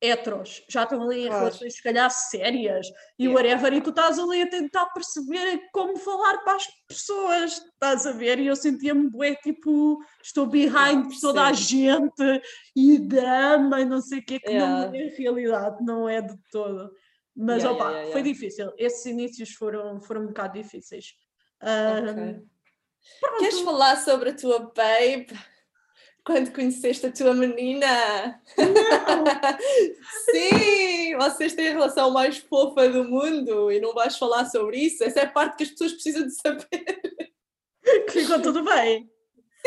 [0.00, 1.44] heteros, já estão ali em Claro.
[1.46, 2.86] relações se calhar sérias
[3.18, 3.34] e Yeah.
[3.34, 8.12] whatever, e tu estás ali a tentar perceber como falar para as pessoas, estás a
[8.12, 8.38] ver?
[8.38, 12.42] E eu sentia-me bué, tipo, estou behind toda a gente
[12.76, 14.96] e dama e não sei o que, que não Yeah.
[14.98, 16.90] é a realidade, não é de todo.
[17.36, 18.32] Mas Yeah, opa, yeah, yeah, foi yeah.
[18.32, 18.72] difícil.
[18.76, 21.14] Esses inícios foram, foram um bocado difíceis.
[21.60, 22.46] Ah, Ok.
[23.38, 25.26] Queres falar sobre a tua babe?
[26.24, 28.40] Quando conheceste a tua menina?
[30.30, 31.16] Sim!
[31.16, 35.02] Vocês têm a relação mais fofa do mundo e não vais falar sobre isso.
[35.02, 36.66] Essa é a parte que as pessoas precisam de saber.
[38.06, 39.10] que ficou tudo bem.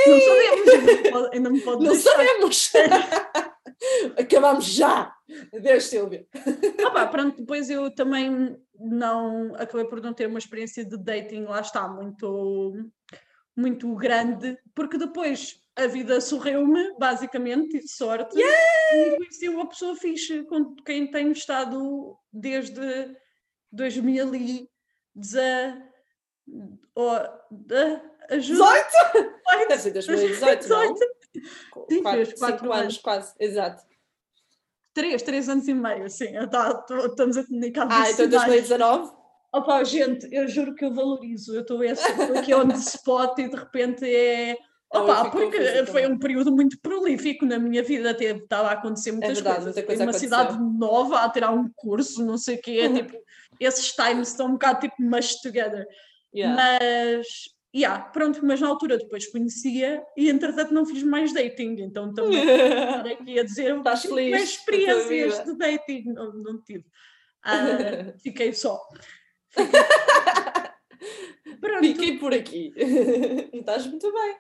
[0.07, 2.11] Não sabemos, ainda me pode, ainda me pode Não deixar.
[2.11, 2.71] sabemos!
[4.17, 5.13] Acabamos já!
[5.53, 6.25] Adeus, Silvia.
[6.85, 11.43] Ah pá, pronto, depois eu também não acabei por não ter uma experiência de dating,
[11.43, 12.73] lá está, muito,
[13.61, 20.43] muito grande, porque depois a vida sorreu-me, basicamente, tive sorte, e conheci uma pessoa fixe,
[20.43, 23.15] com quem tenho estado desde
[23.71, 24.67] 2010.
[26.95, 27.09] Oh,
[27.51, 28.65] da- ajuda.
[28.65, 29.67] 18?
[29.69, 30.93] Deve ser 2018, não?
[30.93, 31.11] 18.
[31.89, 32.03] Sim,
[32.37, 32.97] Quatro- anos.
[32.97, 33.33] quase.
[33.39, 33.83] Exato.
[34.93, 38.45] Três, três anos e meio, sim, tá- estamos a comunicar Ah, então velocidade.
[38.47, 39.20] 2019?
[39.53, 41.53] Opa, gente, eu juro que eu valorizo.
[41.53, 41.81] Eu estou
[42.37, 44.57] aqui on the spot e de repente é.
[44.93, 46.07] Opa, porque foi também.
[46.07, 49.75] um período muito prolífico na minha vida, até estava a acontecer muitas verdade, coisas.
[49.75, 50.29] muita coisa uma aconteceu.
[50.29, 50.47] Uhum.
[50.47, 53.17] cidade nova a tirar um curso, não sei o quê, tipo,
[53.59, 55.87] esses times estão um bocado tipo mashed together.
[56.35, 56.55] Yeah.
[56.55, 57.27] Mas,
[57.73, 62.43] yeah, pronto, mas na altura depois conhecia e entretanto não fiz mais dating, então também
[62.43, 66.85] estar aqui a dizer Estás feliz experiências de dating, não, não tive.
[67.43, 68.77] Ah, fiquei só.
[71.59, 72.73] Pronto, Fiquei por aqui.
[72.75, 74.37] E estás muito bem.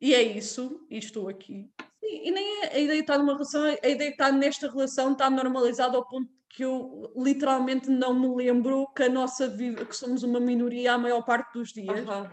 [0.00, 1.70] e é isso, e estou aqui.
[2.02, 4.70] E, e nem é a ideia de estar numa relação, a ideia de estar nesta
[4.70, 9.86] relação está normalizada ao ponto que eu literalmente não me lembro que a nossa vida,
[9.86, 12.06] que somos uma minoria a maior parte dos dias.
[12.06, 12.30] Aham.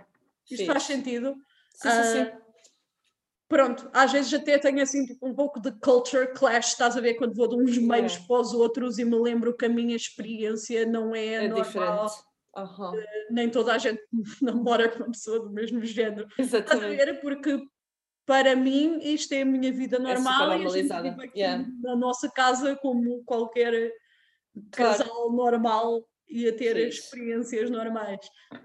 [0.49, 1.35] Isto faz sentido.
[1.73, 2.48] Sim, sim, sim.
[3.49, 7.15] Pronto, às vezes até tenho assim tipo, um pouco de culture clash, estás a ver
[7.15, 8.27] quando vou de uns meios Yeah.
[8.27, 12.13] para os outros e me lembro que a minha experiência não é, É normal, diferente.
[12.55, 12.93] Aham.
[13.31, 14.01] nem toda a gente
[14.41, 16.27] namora com uma pessoa do mesmo género.
[16.37, 16.97] Estás a Exatamente.
[17.05, 17.21] ver?
[17.21, 17.59] Porque
[18.25, 21.65] para mim isto é a minha vida normal e a gente vive aqui yeah.
[21.81, 23.91] na nossa casa como qualquer
[24.71, 24.97] Claro.
[24.97, 26.99] casal normal e a ter Fixe.
[26.99, 28.19] experiências normais.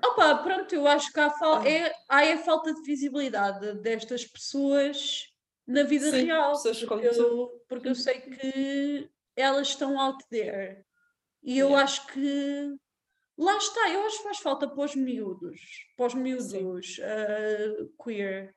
[0.04, 1.68] Opa, pronto, eu acho que há, fal- Ah.
[1.68, 5.24] é, há é falta de visibilidade destas pessoas
[5.66, 6.52] na vida Sim, real.
[6.86, 10.84] porque eu, porque eu sei que elas estão out there.
[11.42, 11.84] E eu Yeah.
[11.84, 12.76] acho que
[13.38, 15.58] lá está, eu acho que faz falta para os miúdos,
[15.96, 18.54] para os miúdos ah, queer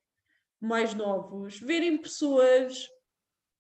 [0.60, 2.88] mais novos, verem pessoas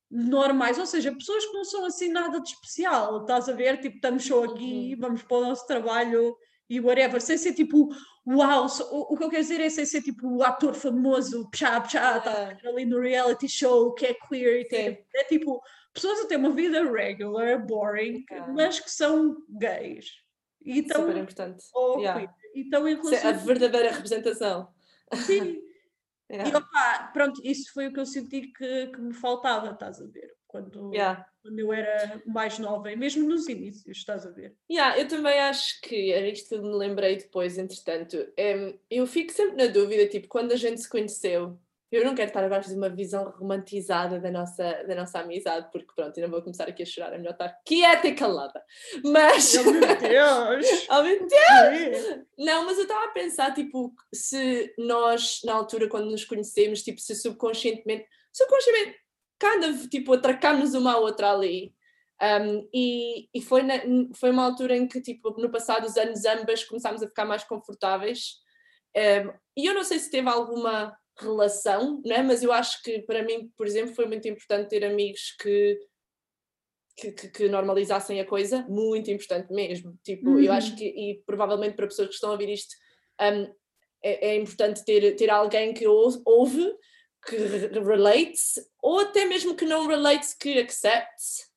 [0.09, 3.77] normais, ou seja, pessoas que não são assim nada de especial, estás a ver?
[3.79, 4.99] Tipo, estamos só aqui, Uhum.
[5.01, 6.35] vamos para o nosso trabalho
[6.69, 7.89] e whatever, sem ser tipo,
[8.25, 11.79] uau, o, o que eu quero dizer é sem ser tipo o ator famoso, pchá,
[11.81, 12.69] pchá, tá Yeah.
[12.69, 15.61] ali no reality show, que é queer, e tem- é tipo,
[15.93, 18.23] pessoas a ter uma vida regular, boring,
[18.55, 20.11] mas que são gays.
[20.61, 21.63] E estão, Super importante.
[21.73, 22.19] ou Yeah.
[22.19, 24.67] queer, e estão em é a verdadeira representação.
[25.25, 25.61] Sim.
[26.29, 26.57] E Yeah.
[26.57, 30.37] opá, pronto, isso foi o que eu senti que, que me faltava, estás a ver?
[30.47, 31.25] quando, Yeah.
[31.41, 34.55] quando eu era mais nova, e mesmo nos inícios, estás a ver?
[34.69, 38.17] Yeah, eu também acho que era isto que me lembrei depois, entretanto.
[38.37, 41.59] Em, eu fico sempre na dúvida, tipo, quando a gente se conheceu,
[41.91, 45.69] eu não quero estar agora a fazer uma visão romantizada da nossa, da nossa amizade,
[45.71, 48.61] porque pronto, ainda vou começar aqui a chorar, é melhor estar quieta e calada.
[49.03, 49.55] Mas.
[49.55, 50.87] Oh meu Deus!
[50.89, 52.25] Oh, meu Quê?
[52.37, 56.99] Não, mas eu estava a pensar, tipo, se nós, na altura, quando nos conhecemos, tipo,
[56.99, 58.97] se subconscientemente, subconscientemente,
[59.39, 61.73] kind of, tipo, atracámos uma à outra ali.
[62.21, 63.83] Um, e e foi, na-
[64.15, 67.43] foi uma altura em que, tipo, no passado dos anos, ambas começámos a ficar mais
[67.43, 68.37] confortáveis.
[68.95, 72.21] Um, e eu não sei se teve alguma relação, né?
[72.21, 75.79] mas eu acho que, para mim, por exemplo, foi muito importante ter amigos que
[76.99, 79.95] que, que- que normalizassem a coisa, muito importante mesmo.
[80.03, 80.51] Tipo, eu Uhum.
[80.57, 82.73] acho que, e provavelmente para pessoas que estão a ouvir isto,
[83.21, 83.43] um,
[84.03, 86.73] é, é importante ter, ter alguém que ou- ouve,
[87.27, 91.56] que re- relates, ou até mesmo que não relates, que accepte, e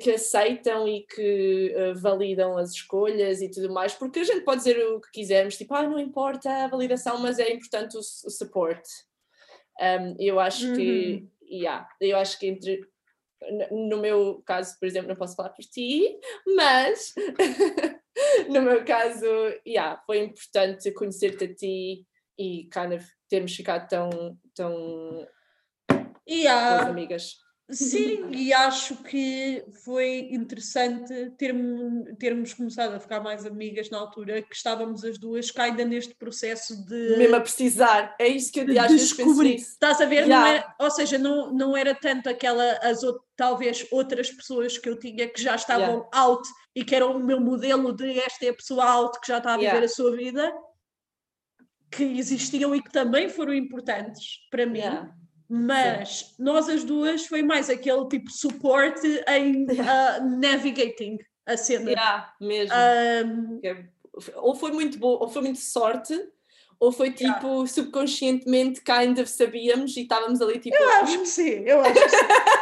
[0.00, 4.58] que aceitam e que eh, validam as escolhas e tudo mais, porque a gente pode
[4.58, 8.30] dizer o que quisermos, tipo, ah, não importa a validação, mas é importante o, o
[8.30, 8.82] support.
[9.78, 12.80] Um, eu acho que, yeah, eu acho que entre
[13.70, 16.18] no meu caso, por exemplo, não posso falar por ti,
[16.56, 17.14] mas
[18.48, 19.26] no meu caso,
[19.66, 22.06] yeah, foi importante conhecer-te a ti
[22.38, 25.26] e kind of termos ficado tão, tão
[26.26, 27.43] E boas amigas.
[27.70, 34.42] Sim, e acho que foi interessante termos, termos começado a ficar mais amigas na altura
[34.42, 37.16] que estávamos as duas ainda neste processo de.
[37.16, 39.54] Mesmo a precisar, é isso que eu de às vezes penso descobrir.
[39.54, 39.70] nisso.
[39.72, 40.22] Estás a ver?
[40.22, 40.48] Não Yeah.
[40.50, 43.00] era- ou seja, não, não era tanto aquela, as
[43.36, 47.40] talvez outras pessoas que eu tinha que já estavam out e que eram o meu
[47.40, 49.86] modelo de esta é a pessoa out que já está a viver Yeah.
[49.86, 50.52] a sua vida,
[51.90, 54.80] que existiam e que também foram importantes para mim.
[55.50, 55.98] Yeah.
[55.98, 61.90] Mas nós as duas foi mais aquele tipo de suporte em ah, navigating a cena.
[61.90, 63.60] Yeah, mesmo.
[63.60, 63.84] Que é-
[64.36, 66.18] Ou foi muito boa, ou foi muito sorte,
[66.80, 67.38] ou foi Yeah.
[67.38, 70.76] tipo subconscientemente kind of sabíamos e estávamos ali tipo.
[70.76, 72.16] Eu acho que sim, eu acho que sim.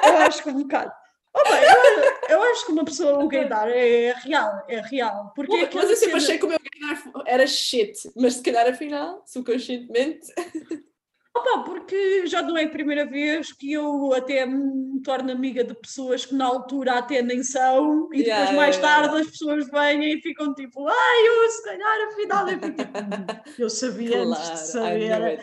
[0.06, 0.92] Eu acho que um bocado.
[1.34, 5.32] Oh, bem, eu, eu acho que uma pessoa o gaydar é real, é real.
[5.34, 8.34] Porque é Mas aquela eu sempre cena- achei que o meu gaydar era shit, mas
[8.34, 10.26] se calhar afinal, subconscientemente.
[11.34, 15.74] Opa, porque já não é a primeira vez que eu até me torno amiga de
[15.74, 19.08] pessoas que na altura até nem são, e depois Yeah, mais yeah, yeah.
[19.08, 22.98] tarde as pessoas vêm e ficam tipo, ai, eu se calhar afinal eu fico tipo,
[22.98, 23.26] "Hum,
[23.58, 25.40] eu sabia antes de Claro, I knew saber.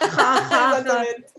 [0.80, 1.32] Exatamente.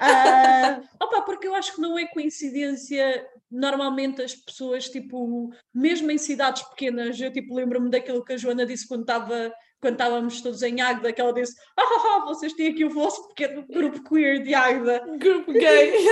[0.00, 3.26] Ah, opa, porque eu acho que não é coincidência.
[3.50, 8.66] Normalmente as pessoas, tipo, mesmo em cidades pequenas, eu tipo lembro-me daquilo que a Joana
[8.66, 9.50] disse quando estava
[9.80, 12.90] quando estávamos todos em Águeda, que ela disse: ah, ah, ah, vocês têm aqui o
[12.90, 15.04] vosso pequeno grupo queer de Águeda.
[15.18, 15.92] Grupo gay.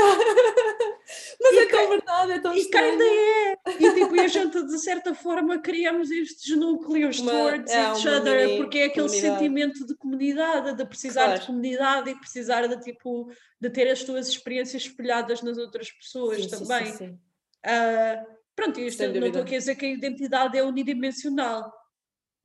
[1.40, 2.90] Mas E é tão verdade, é tão E estranho.
[2.92, 3.56] ainda é!
[3.78, 8.08] E tipo, e a gente de certa forma criamos estes núcleos Uma- towards é, each
[8.08, 9.34] other, mini porque é aquele comunidade.
[9.38, 11.46] sentimento de comunidade, de precisar de Claro.
[11.46, 16.48] comunidade e precisar de tipo de ter as tuas experiências espelhadas nas outras pessoas Sim,
[16.48, 16.92] sim, sim, também.
[16.92, 17.18] sim.
[17.64, 18.24] Ah,
[18.56, 21.72] pronto, isto não estou aqui a dizer que a identidade é unidimensional,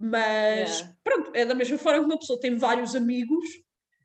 [0.01, 0.95] mas Yeah.
[1.03, 3.45] pronto, é da mesma forma que uma pessoa tem vários amigos,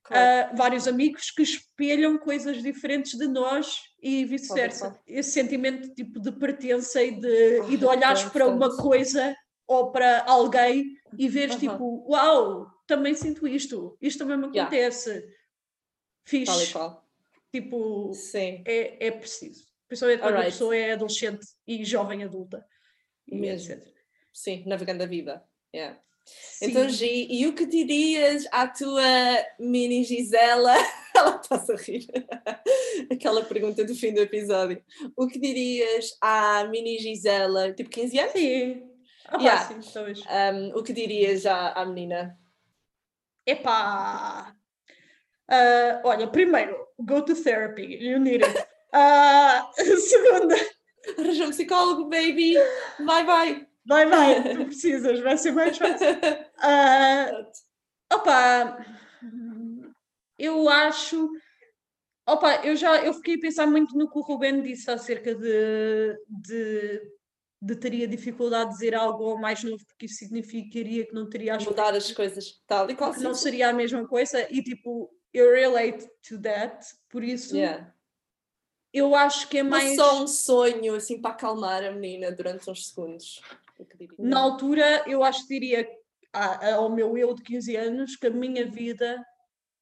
[0.04, 0.52] Claro.
[0.52, 5.00] ah, vários amigos que espelham coisas diferentes de nós e vice-versa.
[5.06, 9.34] Esse sentimento tipo de pertença e de, e de olhares para uma coisa
[9.66, 14.62] ou para alguém e veres tipo, uau, também sinto isto, isto também me Yeah.
[14.68, 15.20] acontece.
[15.20, 17.04] Tal e Fixe, qual.
[17.52, 18.62] tipo, Sim.
[18.66, 19.64] é, é preciso.
[19.88, 20.52] Principalmente quando a Alright.
[20.52, 22.64] pessoa é adolescente e jovem adulta.
[23.26, 23.72] E Mesmo.
[23.72, 23.92] etc.
[24.32, 25.42] Sim, navegando a vida.
[25.74, 25.98] Yeah.
[26.60, 29.02] Então, Gi, e o que dirias à tua
[29.60, 30.74] mini Gisela?
[31.14, 32.06] Ela está-se a rir.
[33.12, 34.82] Aquela pergunta do fim do episódio.
[35.16, 38.32] O que dirias à mini Gisela, tipo 15 anos?
[38.32, 38.82] Sim.
[39.28, 39.64] Ah, Yeah.
[39.82, 40.20] sim, talvez.
[40.22, 42.38] Um, o que dirias à, à menina?
[43.44, 44.54] Epá!
[45.48, 48.66] Ah, olha, primeiro, go to therapy, you need it.
[48.92, 50.54] Ah, segunda,
[51.18, 52.54] Arranja um psicólogo, baby!
[53.04, 53.65] Vai, vai!
[53.86, 56.06] Vai, vai, tu precisas, vai ser mais fácil.
[56.58, 57.30] Ah,
[58.12, 58.84] opa,
[60.38, 61.30] eu acho.
[62.28, 66.18] Opa, eu já eu fiquei a pensar muito no que o Ruben disse acerca de,
[66.28, 67.00] de,
[67.62, 71.54] de teria dificuldade de dizer algo ao mais novo, porque isso significaria que não teria
[71.54, 73.14] as Mudar as coisas, tal e qual.
[73.18, 77.94] não seria a mesma coisa e tipo, eu relate to that, por isso Yeah.
[78.92, 82.68] eu acho que é Mas mais só um sonho, assim, para acalmar a menina durante
[82.68, 83.40] uns segundos.
[84.18, 85.88] Na altura eu acho que diria
[86.32, 89.24] ao meu eu de 15 anos que a minha vida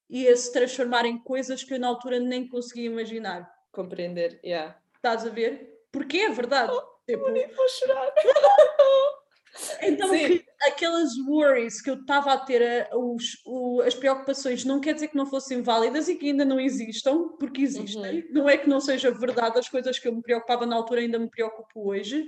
[0.09, 3.49] ia se transformar em coisas que eu na altura nem conseguia imaginar.
[3.71, 4.77] Compreender, yeah.
[4.95, 5.69] estás a ver?
[5.91, 6.71] Porque é verdade.
[7.07, 7.25] Tipo,
[7.55, 8.13] Vou chorar.
[9.81, 14.79] então, que- aquelas worries que eu estava a ter, a- os, o- as preocupações, não
[14.79, 18.25] quer dizer que não fossem válidas e que ainda não existam, porque existem.
[18.31, 21.19] Não é que não seja verdade, as coisas que eu me preocupava na altura ainda
[21.19, 22.25] me preocupo hoje,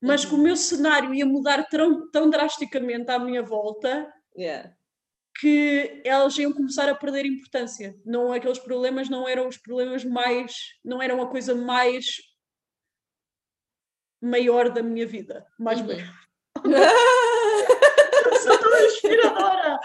[0.00, 4.72] mas que o meu cenário ia mudar tão, tão drasticamente à minha volta Yeah.
[5.40, 7.96] que elas iam começar a perder importância.
[8.06, 12.06] Não aqueles problemas não eram os problemas mais, não eram a coisa mais
[14.20, 15.98] maior da minha vida, mais bem.
[18.42, 19.78] Sou tão inspiradora.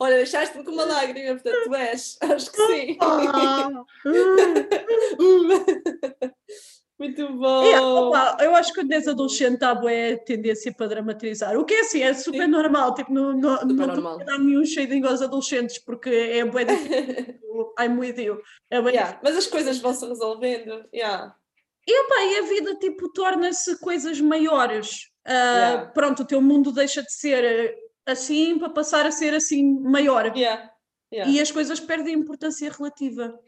[0.00, 2.18] Olha, deixaste-me com uma lágrima, portanto tu és.
[2.20, 2.98] Acho que sim.
[7.04, 7.64] Muito bom.
[7.64, 9.92] É, opa, eu acho que quando és adolescente há boa
[10.24, 11.54] tendência para dramatizar.
[11.58, 12.50] O que é assim, é super Sim.
[12.50, 12.94] normal.
[12.94, 14.18] Tipo, não, não, não estou normal.
[14.24, 17.74] dar nenhum shading aos adolescentes porque é difícil.
[17.78, 18.40] I'm with you.
[18.70, 20.86] É Yeah, Mas as coisas vão se resolvendo.
[20.94, 21.34] Yeah.
[21.86, 25.10] E, opa, e a vida tipo torna-se coisas maiores.
[25.26, 25.90] Ah, Yeah.
[25.90, 27.74] Pronto, o teu mundo deixa de ser
[28.06, 30.34] assim para passar a ser assim maior.
[30.34, 30.70] Yeah.
[31.12, 33.38] E as coisas perdem importância relativa.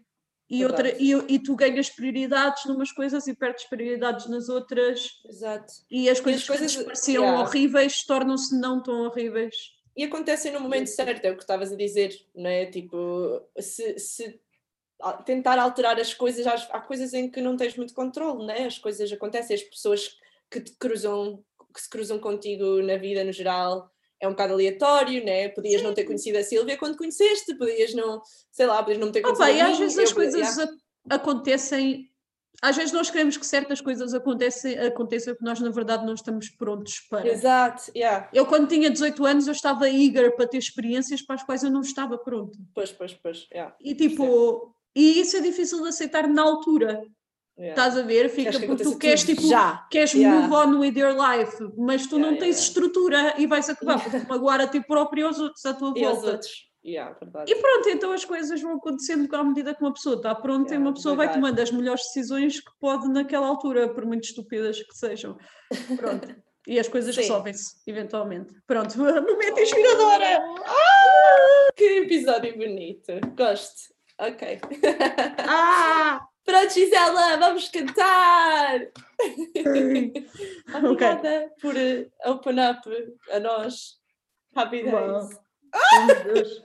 [0.49, 5.21] E, outra, e, e tu ganhas prioridades numas coisas e perdes prioridades nas outras.
[5.29, 5.73] Exato.
[5.91, 7.43] E as coisas, coisas- que antes pareciam yeah.
[7.43, 9.55] horríveis tornam-se não tão horríveis.
[9.97, 12.67] E acontecem no momento certo, é o que estavas a dizer, não é?
[12.67, 14.41] Tipo, se, se
[15.25, 18.65] tentar alterar as coisas, há, coisas em que não tens muito controle, não é?
[18.67, 20.17] As coisas acontecem, as pessoas
[20.51, 21.43] que te cruzam,
[21.75, 23.91] que se cruzam contigo na vida no geral,
[24.21, 25.49] é um bocado aleatório, né?
[25.51, 29.21] Podias não ter conhecido a Sílvia quando conheceste, podias não, sei lá, podias não ter
[29.23, 30.69] conhecido Opa, a e às vezes as coisas a-
[31.11, 32.11] acontecem.
[32.63, 36.49] Às vezes nós queremos que certas coisas acontecem, aconteçam que nós na verdade não estamos
[36.49, 37.29] prontos para.
[37.29, 38.31] Exato, yeah.
[38.33, 41.71] Eu, quando tinha 18 anos, eu estava eager para ter experiências para as quais eu
[41.71, 42.57] não estava pronta.
[42.75, 43.77] Pois, pois, pois, yeah.
[43.79, 47.03] E tipo, e isso é difícil de aceitar na altura.
[47.59, 47.71] Yeah.
[47.71, 48.29] Estás a ver?
[48.29, 49.87] Fica Queres porque tu queres tipo, já.
[49.91, 50.41] queres Yeah.
[50.49, 54.11] move on with your life, mas tu Yeah, não tens estrutura e vais acabar por
[54.11, 56.27] te magoar a ti próprio e aos outros à tua E volta.
[56.33, 56.67] outros.
[56.85, 57.51] Verdade.
[57.51, 60.79] E pronto, então as coisas vão acontecendo à medida que uma pessoa está pronta e
[60.79, 61.43] uma pessoa vai devagar.
[61.49, 65.37] tomando as melhores decisões que pode naquela altura, por muito estúpidas que sejam.
[65.97, 66.37] Pronto.
[66.69, 68.55] E as coisas resolvem-se, eventualmente.
[68.69, 70.41] Pronto, momento inspiradora!
[71.75, 73.13] Que episódio bonito.
[73.37, 73.93] Gosto.
[74.21, 74.61] Ok.
[75.49, 76.21] Ah!
[76.47, 78.87] Pronto, Gisela, vamos cantar!
[80.75, 82.89] Obrigada por eh, open up
[83.33, 83.97] a nós.
[84.55, 84.95] Happy days.
[84.95, 86.65] Oh, meu Deus.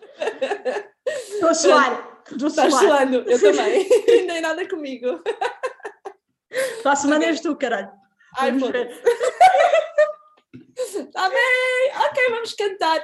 [1.07, 2.21] Estou a suar.
[2.31, 3.11] Estou a suar.
[3.11, 3.89] eu também.
[4.27, 5.19] Nem nada comigo.
[6.83, 7.91] Para a semana és tu, caralho.
[8.37, 9.01] Ai, Vamos ver.
[10.77, 11.91] Está bem!
[12.07, 13.01] Ok, vamos cantar.